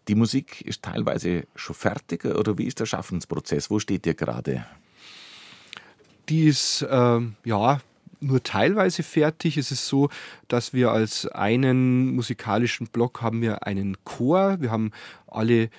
[0.08, 3.70] die Musik ist teilweise schon fertig oder wie ist der Schaffensprozess?
[3.70, 4.66] Wo steht ihr gerade?
[6.28, 7.80] Die ist ähm, ja
[8.20, 9.56] nur teilweise fertig.
[9.56, 10.08] Es ist so,
[10.48, 14.60] dass wir als einen musikalischen Block haben wir einen Chor.
[14.60, 14.92] Wir haben
[15.26, 15.70] alle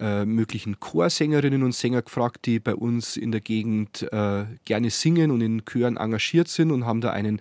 [0.00, 5.30] äh, möglichen Chorsängerinnen und Sänger gefragt, die bei uns in der Gegend äh, gerne singen
[5.30, 7.40] und in Chören engagiert sind und haben da einen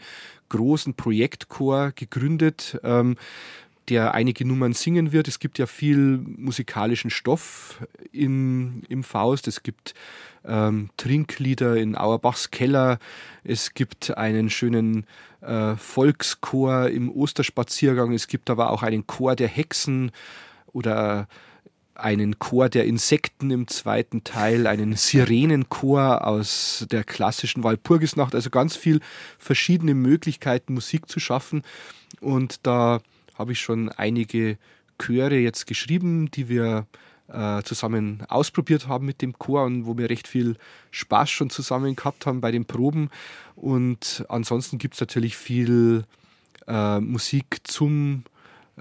[0.49, 2.79] großen Projektchor gegründet.
[2.83, 3.15] Ähm,
[3.91, 5.27] der einige Nummern singen wird.
[5.27, 9.49] Es gibt ja viel musikalischen Stoff im, im Faust.
[9.49, 9.93] Es gibt
[10.45, 12.99] ähm, Trinklieder in Auerbachs Keller.
[13.43, 15.05] Es gibt einen schönen
[15.41, 18.13] äh, Volkschor im Osterspaziergang.
[18.13, 20.13] Es gibt aber auch einen Chor der Hexen
[20.71, 21.27] oder
[21.93, 28.35] einen Chor der Insekten im zweiten Teil, einen Sirenenchor aus der klassischen Walpurgisnacht.
[28.35, 29.01] Also ganz viel
[29.37, 31.63] verschiedene Möglichkeiten, Musik zu schaffen.
[32.21, 33.01] Und da
[33.41, 34.57] habe ich schon einige
[34.99, 36.85] Chöre jetzt geschrieben, die wir
[37.27, 40.57] äh, zusammen ausprobiert haben mit dem Chor und wo wir recht viel
[40.91, 43.09] Spaß schon zusammen gehabt haben bei den Proben.
[43.55, 46.05] Und ansonsten gibt es natürlich viel
[46.67, 48.23] äh, Musik zum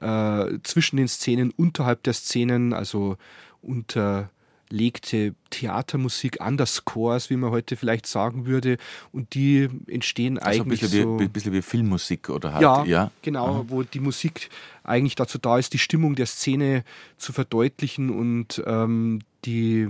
[0.00, 3.16] äh, zwischen den Szenen, unterhalb der Szenen, also
[3.62, 4.30] unter
[4.70, 8.78] legte Theatermusik an das Scores, wie man heute vielleicht sagen würde.
[9.12, 10.82] Und die entstehen also eigentlich.
[10.82, 12.62] Ein bisschen, so, wie, ein bisschen wie Filmmusik oder halt.
[12.62, 13.10] Ja, ja.
[13.22, 13.64] genau, Aha.
[13.68, 14.48] wo die Musik
[14.84, 16.84] eigentlich dazu da ist, die Stimmung der Szene
[17.16, 19.88] zu verdeutlichen und ähm, die,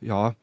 [0.00, 0.34] ja,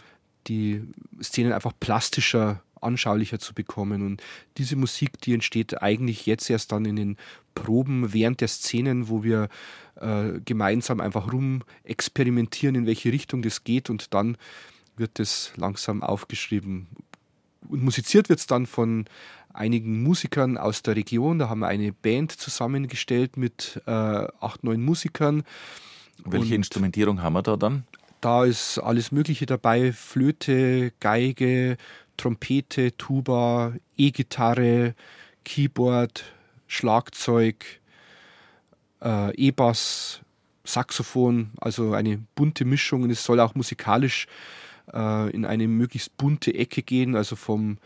[0.48, 0.82] die
[1.22, 4.02] Szenen einfach plastischer anschaulicher zu bekommen.
[4.02, 4.22] Und
[4.58, 7.18] diese Musik, die entsteht eigentlich jetzt erst dann in den
[7.56, 9.50] Proben während der Szenen, wo wir
[9.96, 14.38] äh, gemeinsam einfach rum experimentieren, in welche Richtung das geht und dann
[14.98, 16.88] wird es langsam aufgeschrieben.
[17.68, 19.06] Und musiziert wird es dann von
[19.54, 21.40] einigen Musikern aus der Region.
[21.40, 25.44] Da haben wir eine Band zusammengestellt mit äh, acht, neun Musikern.
[26.24, 27.84] Welche und Instrumentierung haben wir da dann?
[28.22, 31.78] Da ist alles Mögliche dabei: Flöte, Geige,
[32.22, 34.96] Trompete, Tuba, E-Gitarre,
[35.44, 36.24] Keyboard,
[36.68, 37.66] Schlagzeug,
[39.02, 40.22] äh, E-Bass,
[40.64, 44.28] Saxophon, also eine bunte Mischung und es soll auch musikalisch
[44.94, 47.78] äh, in eine möglichst bunte Ecke gehen, also vom,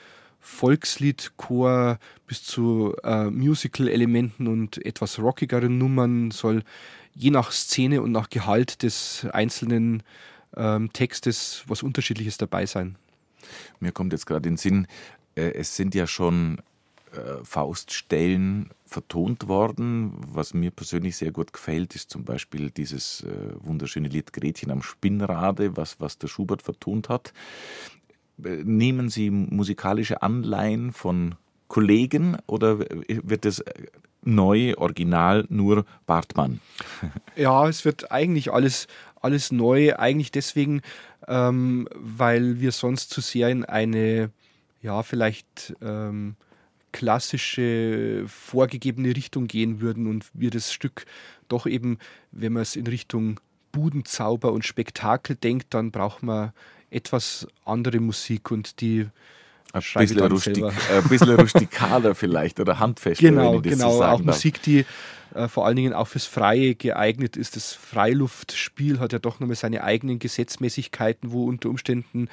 [0.45, 6.63] Volksliedchor bis zu äh, Musical-Elementen und etwas rockigeren Nummern soll
[7.15, 10.03] je nach Szene und nach Gehalt des einzelnen
[10.55, 12.95] ähm, Textes was Unterschiedliches dabei sein.
[13.79, 14.87] Mir kommt jetzt gerade in den Sinn,
[15.35, 16.59] äh, es sind ja schon
[17.11, 20.13] äh, Fauststellen vertont worden.
[20.33, 23.29] Was mir persönlich sehr gut gefällt, ist zum Beispiel dieses äh,
[23.59, 27.33] wunderschöne Lied Gretchen am Spinnrade, was, was der Schubert vertont hat.
[28.37, 31.35] Nehmen Sie musikalische Anleihen von
[31.69, 33.63] Kollegen oder wird es
[34.25, 36.59] neu, original, nur Bartmann?
[37.35, 38.87] Ja, es wird eigentlich alles,
[39.21, 40.81] alles neu, eigentlich deswegen,
[41.27, 44.31] ähm, weil wir sonst zu sehr in eine,
[44.81, 46.35] ja, vielleicht ähm,
[46.91, 51.05] klassische, vorgegebene Richtung gehen würden und wir das Stück
[51.47, 51.99] doch eben,
[52.31, 53.39] wenn man es in Richtung
[53.71, 56.53] Budenzauber und Spektakel denkt, dann braucht man
[56.89, 59.07] etwas andere Musik und die
[59.73, 63.27] ein bisschen, rustik, ein bisschen rustikaler vielleicht oder handfester.
[63.27, 63.97] Genau, genau.
[63.97, 64.21] So auch darf.
[64.21, 64.85] Musik, die
[65.33, 67.55] äh, vor allen Dingen auch fürs Freie geeignet ist.
[67.55, 72.29] Das Freiluftspiel hat ja doch nochmal seine eigenen Gesetzmäßigkeiten, wo unter Umständen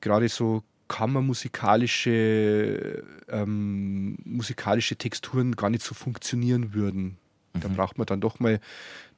[0.00, 7.16] gerade so kammermusikalische ähm, musikalische Texturen gar nicht so funktionieren würden.
[7.54, 7.60] Mhm.
[7.60, 8.60] Da braucht man dann doch mal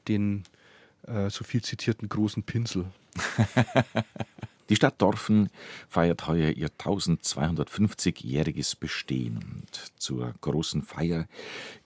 [0.08, 0.44] den
[1.06, 2.86] äh, so viel zitierten großen Pinsel.
[4.68, 5.48] Die Stadt Dorfen
[5.88, 9.36] feiert heuer ihr 1250-jähriges Bestehen.
[9.36, 11.26] Und zur großen Feier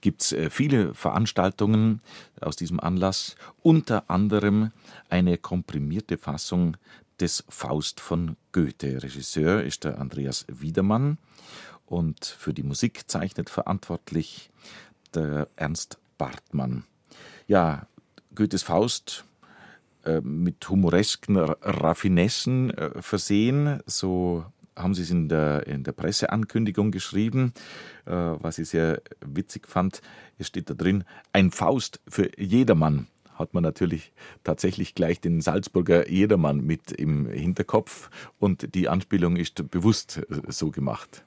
[0.01, 2.01] gibt es äh, viele Veranstaltungen
[2.41, 4.73] aus diesem Anlass, unter anderem
[5.09, 6.77] eine komprimierte Fassung
[7.21, 9.03] des Faust von Goethe.
[9.03, 11.19] Regisseur ist der Andreas Wiedermann
[11.87, 14.51] und für die Musik zeichnet verantwortlich
[15.15, 16.85] der Ernst Bartmann.
[17.47, 17.87] Ja,
[18.35, 19.25] Goethes Faust
[20.23, 23.81] mit humoresken Raffinessen äh, versehen.
[23.87, 24.45] So
[24.77, 27.53] haben sie es in der, in der Presseankündigung geschrieben,
[28.07, 30.01] äh, was ich sehr witzig fand.
[30.39, 33.07] Es steht da drin, ein Faust für jedermann.
[33.35, 34.13] Hat man natürlich
[34.45, 41.25] tatsächlich gleich den Salzburger Jedermann mit im Hinterkopf und die Anspielung ist bewusst so gemacht.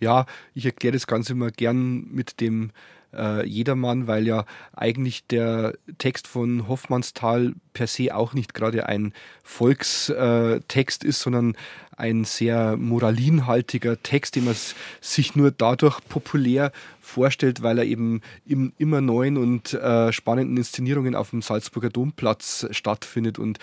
[0.00, 2.70] Ja, ich erkläre das Ganze immer gern mit dem
[3.14, 4.44] äh, Jedermann, weil ja
[4.74, 11.56] eigentlich der Text von Hoffmannsthal per se auch nicht gerade ein Volkstext ist, sondern
[11.96, 14.54] ein sehr moralinhaltiger Text, den man
[15.00, 21.16] sich nur dadurch populär vorstellt, weil er eben im immer neuen und äh, spannenden Inszenierungen
[21.16, 23.38] auf dem Salzburger Domplatz stattfindet.
[23.38, 23.58] Und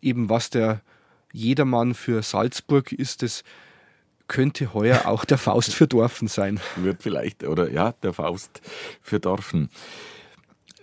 [0.00, 0.80] eben was der
[1.32, 3.44] Jedermann für Salzburg ist, das
[4.28, 6.60] könnte heuer auch der Faust für Dorfen sein.
[6.76, 8.60] Wird vielleicht, oder ja, der Faust
[9.00, 9.70] für Dorfen.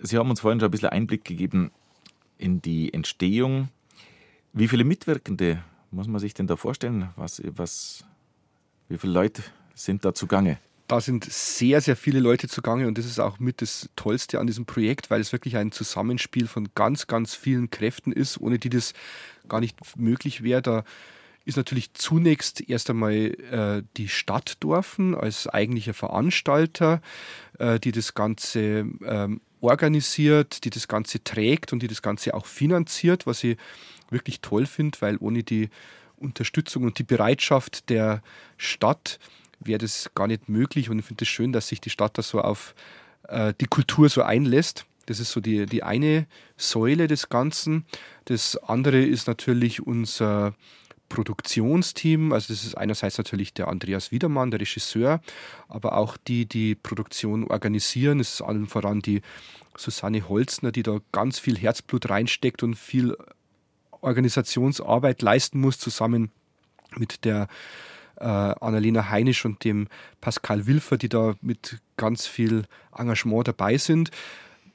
[0.00, 1.70] Sie haben uns vorhin schon ein bisschen Einblick gegeben
[2.38, 3.68] in die Entstehung.
[4.52, 7.10] Wie viele Mitwirkende muss man sich denn da vorstellen?
[7.16, 8.04] Was, was,
[8.88, 9.42] wie viele Leute
[9.74, 10.58] sind da zugange?
[10.86, 14.46] Da sind sehr, sehr viele Leute zugange und das ist auch mit das Tollste an
[14.46, 18.68] diesem Projekt, weil es wirklich ein Zusammenspiel von ganz, ganz vielen Kräften ist, ohne die
[18.68, 18.92] das
[19.48, 20.60] gar nicht möglich wäre.
[20.60, 20.84] Da
[21.44, 27.02] ist natürlich zunächst erst einmal äh, die Stadt Dorfen als eigentlicher Veranstalter,
[27.58, 32.46] äh, die das Ganze ähm, organisiert, die das Ganze trägt und die das Ganze auch
[32.46, 33.56] finanziert, was ich
[34.10, 35.68] wirklich toll finde, weil ohne die
[36.16, 38.22] Unterstützung und die Bereitschaft der
[38.56, 39.18] Stadt
[39.60, 40.90] wäre das gar nicht möglich.
[40.90, 42.74] Und ich finde es das schön, dass sich die Stadt da so auf
[43.28, 44.86] äh, die Kultur so einlässt.
[45.06, 46.26] Das ist so die, die eine
[46.56, 47.84] Säule des Ganzen.
[48.24, 50.54] Das andere ist natürlich unser
[51.14, 52.32] Produktionsteam.
[52.32, 55.20] Also das ist einerseits natürlich der Andreas Wiedermann, der Regisseur,
[55.68, 58.18] aber auch die, die Produktion organisieren.
[58.18, 59.22] Es ist allen voran die
[59.76, 63.16] Susanne Holzner, die da ganz viel Herzblut reinsteckt und viel
[64.00, 66.32] Organisationsarbeit leisten muss, zusammen
[66.96, 67.46] mit der
[68.16, 69.86] äh, Annalena Heinisch und dem
[70.20, 72.64] Pascal Wilfer, die da mit ganz viel
[72.96, 74.10] Engagement dabei sind.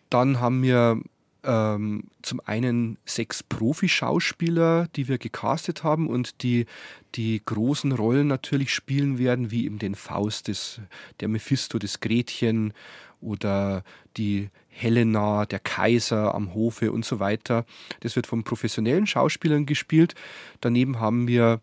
[0.10, 1.02] Dann haben wir
[1.50, 6.68] ähm, zum einen sechs Profi-Schauspieler, die wir gecastet haben und die
[7.16, 10.80] die großen Rollen natürlich spielen werden, wie eben den Faust, des,
[11.22, 12.72] der Mephisto, das Gretchen
[13.20, 13.84] oder
[14.16, 17.66] die Helena, der Kaiser am Hofe und so weiter.
[18.02, 20.14] Das wird von professionellen Schauspielern gespielt.
[20.62, 21.62] Daneben haben wir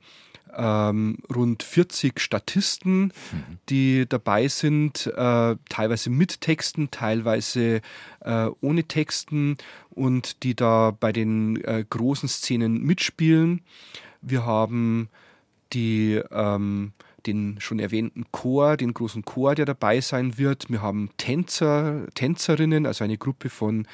[0.56, 3.12] ähm, rund 40 Statisten, mhm.
[3.68, 7.80] die dabei sind, äh, teilweise mit Texten, teilweise
[8.20, 9.56] äh, ohne Texten
[9.90, 13.62] und die da bei den äh, großen Szenen mitspielen.
[14.22, 15.08] Wir haben
[15.72, 16.92] die, ähm,
[17.26, 20.70] den schon erwähnten Chor, den großen Chor, der dabei sein wird.
[20.70, 23.86] Wir haben Tänzer, Tänzerinnen, also eine Gruppe von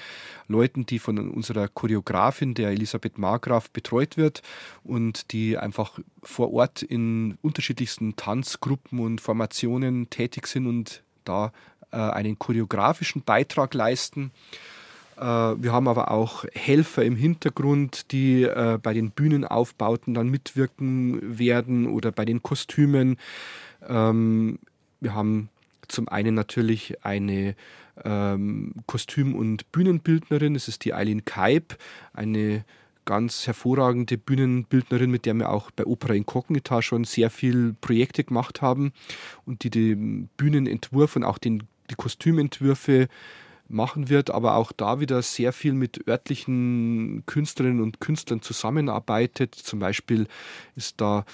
[0.49, 4.43] Leuten, die von unserer Choreografin, der Elisabeth Margraf, betreut wird
[4.85, 11.53] und die einfach vor Ort in unterschiedlichsten Tanzgruppen und Formationen tätig sind und da
[11.91, 14.33] äh, einen choreografischen Beitrag leisten.
[15.17, 21.39] Äh, wir haben aber auch Helfer im Hintergrund, die äh, bei den Bühnenaufbauten dann mitwirken
[21.39, 23.17] werden oder bei den Kostümen.
[23.89, 24.59] Ähm,
[25.01, 25.49] wir haben
[25.89, 27.55] zum einen natürlich eine
[28.05, 31.77] ähm, Kostüm- und Bühnenbildnerin, das ist die Eileen Kaib,
[32.15, 32.65] eine
[33.05, 38.63] ganz hervorragende Bühnenbildnerin, mit der wir auch bei Opera Incognita schon sehr viele Projekte gemacht
[38.63, 38.93] haben
[39.45, 43.09] und die den Bühnenentwurf und auch den, die Kostümentwürfe
[43.73, 49.55] machen wird, aber auch da wieder sehr viel mit örtlichen Künstlerinnen und Künstlern zusammenarbeitet.
[49.55, 50.27] Zum Beispiel
[50.77, 51.25] ist da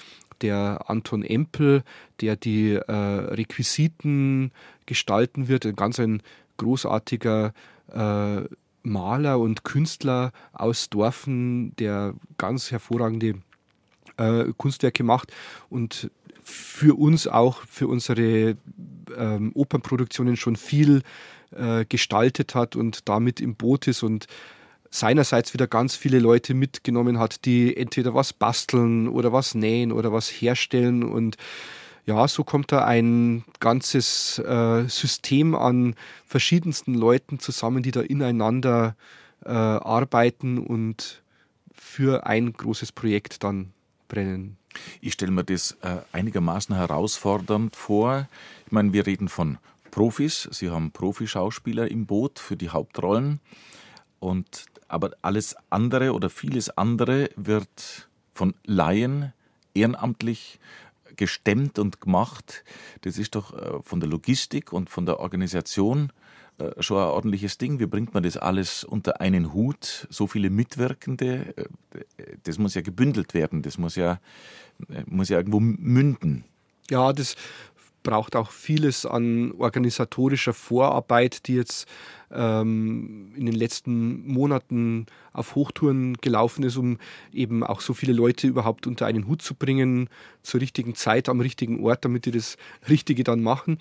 [0.41, 1.83] der Anton Empel,
[2.21, 4.51] der die äh, Requisiten
[4.85, 6.21] gestalten wird, ein ganz ein
[6.57, 7.53] großartiger
[7.91, 8.41] äh,
[8.83, 13.35] Maler und Künstler aus Dorfen, der ganz hervorragende
[14.17, 15.33] äh, Kunstwerke macht
[15.69, 16.09] und
[16.41, 18.57] für uns auch, für unsere
[19.15, 21.03] ähm, Opernproduktionen schon viel äh,
[21.89, 24.27] gestaltet hat und damit im Boot ist und
[24.91, 30.11] seinerseits wieder ganz viele Leute mitgenommen hat, die entweder was basteln oder was nähen oder
[30.11, 31.37] was herstellen und
[32.05, 35.93] ja, so kommt da ein ganzes äh, System an
[36.25, 38.95] verschiedensten Leuten zusammen, die da ineinander
[39.45, 41.21] äh, arbeiten und
[41.71, 43.73] für ein großes Projekt dann
[44.07, 44.57] brennen.
[45.01, 48.27] Ich stelle mir das äh, einigermaßen herausfordernd vor.
[48.65, 49.59] Ich meine, wir reden von
[49.99, 50.47] Profis.
[50.53, 53.41] Sie haben Profischauspieler im Boot für die Hauptrollen.
[54.21, 59.33] Und, aber alles andere oder vieles andere wird von Laien
[59.73, 60.57] ehrenamtlich
[61.17, 62.63] gestemmt und gemacht.
[63.01, 66.13] Das ist doch äh, von der Logistik und von der Organisation
[66.59, 67.81] äh, schon ein ordentliches Ding.
[67.81, 70.07] Wie bringt man das alles unter einen Hut?
[70.09, 74.21] So viele Mitwirkende, äh, das muss ja gebündelt werden, das muss ja,
[75.07, 76.45] muss ja irgendwo münden.
[76.89, 77.35] Ja, das
[78.09, 81.87] braucht auch vieles an organisatorischer Vorarbeit, die jetzt
[82.31, 86.97] ähm, in den letzten Monaten auf Hochtouren gelaufen ist, um
[87.31, 90.09] eben auch so viele Leute überhaupt unter einen Hut zu bringen,
[90.41, 92.57] zur richtigen Zeit, am richtigen Ort, damit die das
[92.89, 93.77] Richtige dann machen.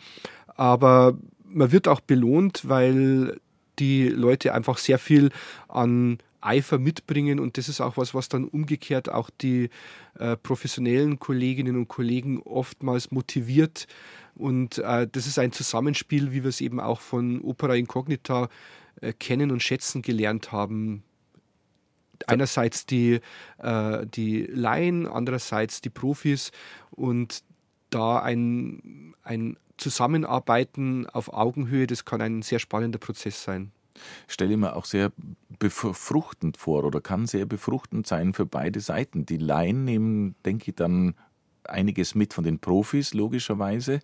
[0.47, 1.17] Aber
[1.47, 3.41] man wird auch belohnt, weil
[3.79, 5.31] die Leute einfach sehr viel
[5.69, 9.71] an Eifer mitbringen und das ist auch was, was dann umgekehrt auch die
[10.19, 13.87] äh, professionellen Kolleginnen und Kollegen oftmals motiviert.
[14.35, 18.49] Und äh, das ist ein Zusammenspiel, wie wir es eben auch von Opera Incognita
[19.01, 21.03] äh, kennen und schätzen gelernt haben.
[22.27, 23.21] Einerseits die,
[23.59, 26.53] äh, die Laien, andererseits die Profis
[26.91, 27.43] und
[27.91, 33.73] da ein, ein Zusammenarbeiten auf Augenhöhe, das kann ein sehr spannender Prozess sein
[34.27, 35.13] stelle ich mir auch sehr
[35.59, 39.27] befruchtend vor oder kann sehr befruchtend sein für beide Seiten.
[39.27, 41.15] Die Laien nehmen, denke ich, dann
[41.65, 44.01] einiges mit von den Profis, logischerweise,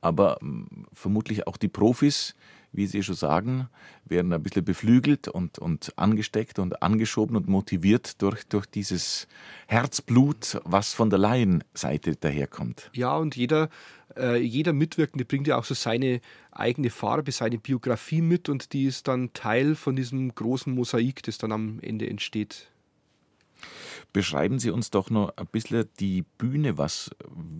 [0.00, 2.34] aber hm, vermutlich auch die Profis
[2.72, 3.68] wie Sie schon sagen,
[4.04, 9.26] werden ein bisschen beflügelt und, und angesteckt und angeschoben und motiviert durch, durch dieses
[9.66, 12.90] Herzblut, was von der Laienseite daherkommt.
[12.94, 13.68] Ja, und jeder,
[14.16, 16.20] äh, jeder Mitwirkende bringt ja auch so seine
[16.52, 21.38] eigene Farbe, seine Biografie mit und die ist dann Teil von diesem großen Mosaik, das
[21.38, 22.70] dann am Ende entsteht.
[24.12, 26.78] Beschreiben Sie uns doch noch ein bisschen die Bühne.
[26.78, 27.10] Was,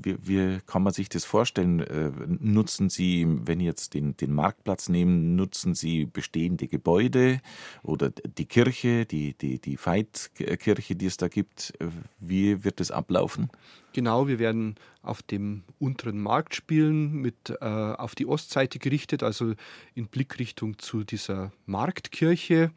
[0.03, 1.81] wie, wie kann man sich das vorstellen?
[1.81, 7.41] Äh, nutzen Sie, wenn Sie jetzt den, den Marktplatz nehmen, nutzen Sie bestehende Gebäude
[7.83, 11.73] oder die Kirche, die, die, die Veitkirche, die es da gibt?
[12.19, 13.51] Wie wird das ablaufen?
[13.93, 19.55] Genau, wir werden auf dem unteren Markt spielen, mit äh, auf die Ostseite gerichtet, also
[19.95, 22.71] in Blickrichtung zu dieser Marktkirche.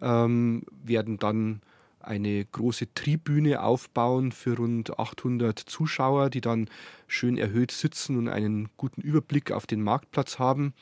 [0.00, 1.62] Ähm, werden dann
[2.04, 6.68] eine große Tribüne aufbauen für rund 800 Zuschauer, die dann
[7.06, 10.74] schön erhöht sitzen und einen guten Überblick auf den Marktplatz haben.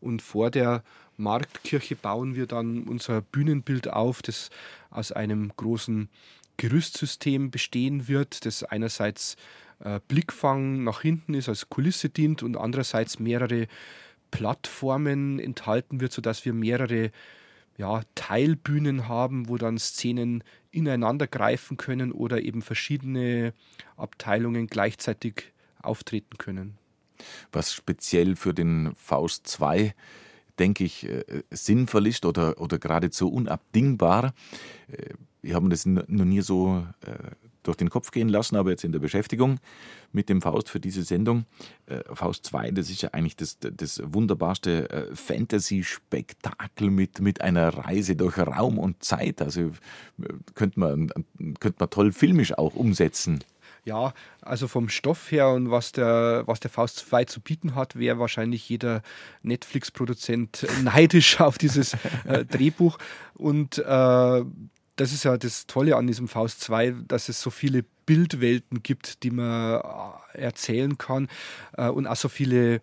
[0.00, 0.82] Und vor der
[1.16, 4.50] Marktkirche bauen wir dann unser Bühnenbild auf, das
[4.90, 6.08] aus einem großen
[6.56, 9.36] Gerüstsystem bestehen wird, das einerseits
[9.80, 13.66] äh, Blickfang nach hinten ist, als Kulisse dient und andererseits mehrere
[14.30, 17.10] Plattformen enthalten wird, sodass wir mehrere
[17.76, 23.52] ja, Teilbühnen haben, wo dann Szenen ineinander greifen können oder eben verschiedene
[23.96, 25.52] Abteilungen gleichzeitig
[25.82, 26.78] auftreten können.
[27.52, 29.94] Was speziell für den Faust 2
[30.58, 34.34] denke ich, äh, sinnvoll ist oder, oder geradezu unabdingbar.
[34.90, 38.84] Äh, ich habe das noch nie so äh, durch den Kopf gehen lassen, aber jetzt
[38.84, 39.58] in der Beschäftigung
[40.12, 41.44] mit dem Faust für diese Sendung.
[41.86, 47.68] Äh, Faust 2, das ist ja eigentlich das, das wunderbarste äh, Fantasy-Spektakel mit, mit einer
[47.68, 49.42] Reise durch Raum und Zeit.
[49.42, 49.72] Also äh,
[50.54, 51.10] könnte man,
[51.60, 53.44] könnte man toll filmisch auch umsetzen.
[53.84, 57.96] Ja, also vom Stoff her und was der, was der Faust 2 zu bieten hat,
[57.96, 59.02] wäre wahrscheinlich jeder
[59.42, 62.98] Netflix-Produzent neidisch auf dieses äh, Drehbuch.
[63.34, 63.78] Und
[64.98, 69.22] das ist ja das Tolle an diesem Faust 2, dass es so viele Bildwelten gibt,
[69.22, 69.80] die man
[70.34, 71.28] äh, erzählen kann
[71.76, 72.80] äh, und auch so viele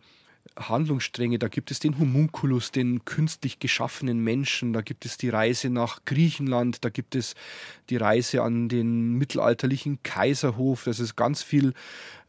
[0.57, 1.37] Handlungsstränge.
[1.39, 6.05] Da gibt es den Homunculus, den künstlich geschaffenen Menschen, da gibt es die Reise nach
[6.05, 7.35] Griechenland, da gibt es
[7.89, 10.85] die Reise an den mittelalterlichen Kaiserhof.
[10.85, 11.73] Das ist ganz viel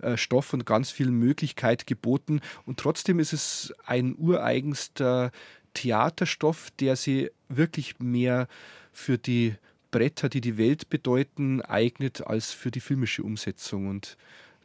[0.03, 2.41] äh, Stoff und ganz viel Möglichkeit geboten.
[2.65, 5.31] Und trotzdem ist es ein ureigenster
[5.75, 8.49] Theaterstoff, der sie wirklich mehr
[8.93, 9.55] für die
[9.97, 13.89] Bretter, die die Welt bedeuten, eignet als für die filmische Umsetzung.
[13.89, 14.19] Und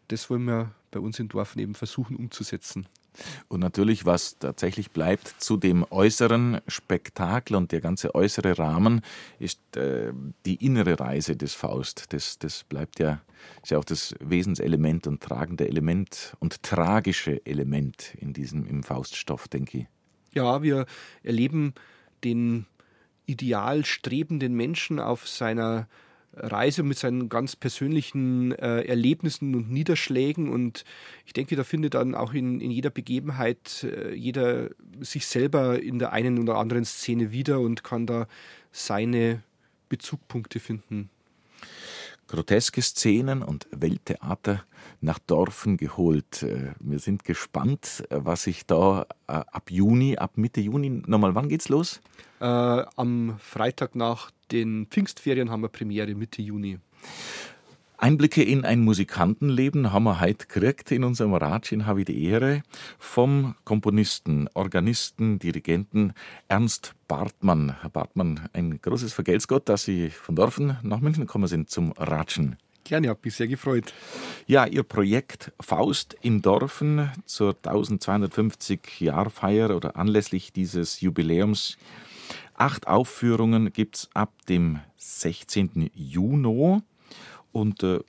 [0.09, 2.85] das wollen wir bei uns in Dorfen eben versuchen umzusetzen.
[3.47, 9.03] Und natürlich, was tatsächlich bleibt zu dem äußeren Spektakel und der ganze äußere Rahmen,
[9.39, 10.11] ist äh,
[10.45, 12.11] die innere Reise des Faust.
[12.11, 13.21] Das, das bleibt ja,
[13.63, 19.47] ist ja auch das Wesenselement und tragende Element und tragische Element in diesem im Fauststoff,
[19.47, 19.87] denke ich.
[20.33, 20.85] Ja, wir
[21.23, 21.73] erleben
[22.25, 22.65] den
[23.31, 25.87] ideal strebenden Menschen auf seiner
[26.33, 30.49] Reise mit seinen ganz persönlichen äh, Erlebnissen und Niederschlägen.
[30.49, 30.85] Und
[31.25, 34.69] ich denke, da findet dann auch in, in jeder Begebenheit äh, jeder
[35.01, 38.27] sich selber in der einen oder anderen Szene wieder und kann da
[38.71, 39.43] seine
[39.89, 41.09] Bezugpunkte finden.
[42.27, 44.63] Groteske Szenen und Welttheater
[45.01, 46.43] nach Dorfen geholt.
[46.43, 51.49] Äh, wir sind gespannt, was sich da äh, ab Juni, ab Mitte Juni, nochmal, wann
[51.49, 52.01] geht's los?
[52.39, 56.79] Äh, am Freitag nach den Pfingstferien haben wir Premiere Mitte Juni.
[58.01, 62.63] Einblicke in ein Musikantenleben haben wir heute gekriegt in unserem Ratschen habe ich die Ehre
[62.97, 66.13] vom Komponisten, Organisten, Dirigenten
[66.47, 67.79] Ernst Bartmann.
[67.79, 71.91] Herr Bartmann, ein großes Vergelt's Gott, dass Sie von Dorfen nach München gekommen sind zum
[71.91, 72.57] Ratschen.
[72.83, 73.93] Gerne, habe mich sehr gefreut.
[74.47, 81.77] Ja, Ihr Projekt Faust in Dorfen zur 1250-Jahrfeier oder anlässlich dieses Jubiläums
[82.61, 85.89] Acht Aufführungen gibt es ab dem 16.
[85.95, 86.83] Juni.
[87.51, 88.01] Und äh, äh,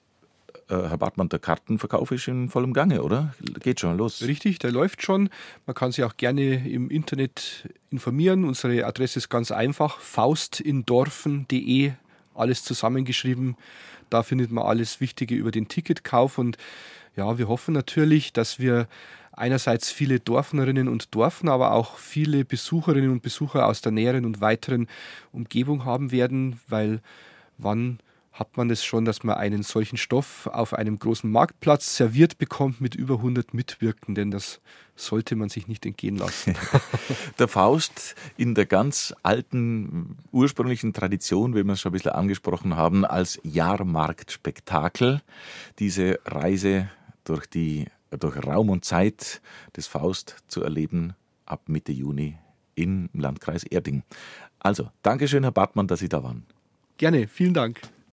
[0.69, 3.35] Herr Bartmann, der Kartenverkauf ist in vollem Gange, oder?
[3.61, 4.21] Geht schon los.
[4.21, 5.31] Richtig, der läuft schon.
[5.65, 8.45] Man kann sich auch gerne im Internet informieren.
[8.45, 11.93] Unsere Adresse ist ganz einfach: faustindorfen.de,
[12.35, 13.57] alles zusammengeschrieben.
[14.13, 16.39] Da findet man alles Wichtige über den Ticketkauf.
[16.39, 16.57] Und
[17.17, 18.87] ja, wir hoffen natürlich, dass wir
[19.33, 24.41] einerseits viele Dorfnerinnen und Dorfner, aber auch viele Besucherinnen und Besucher aus der näheren und
[24.41, 24.89] weiteren
[25.33, 27.01] Umgebung haben werden, weil
[27.59, 27.99] wann
[28.33, 32.81] hat man es schon, dass man einen solchen Stoff auf einem großen Marktplatz serviert bekommt
[32.81, 34.31] mit über 100 Mitwirkenden.
[34.31, 34.61] Das
[34.97, 36.55] sollte man sich nicht entgehen lassen.
[37.39, 42.75] der Faust in der ganz alten, ursprünglichen Tradition, wie wir es schon ein bisschen angesprochen
[42.75, 45.21] haben, als Jahrmarktspektakel.
[45.79, 46.91] Diese Reise
[47.25, 49.41] durch die durch Raum und Zeit
[49.77, 51.15] des Faust zu erleben
[51.47, 52.37] ab Mitte Juni
[52.75, 54.03] im Landkreis Erding.
[54.59, 56.47] Also, Dankeschön, Herr Bartmann, dass Sie da waren.
[56.99, 57.81] Gerne, vielen Dank.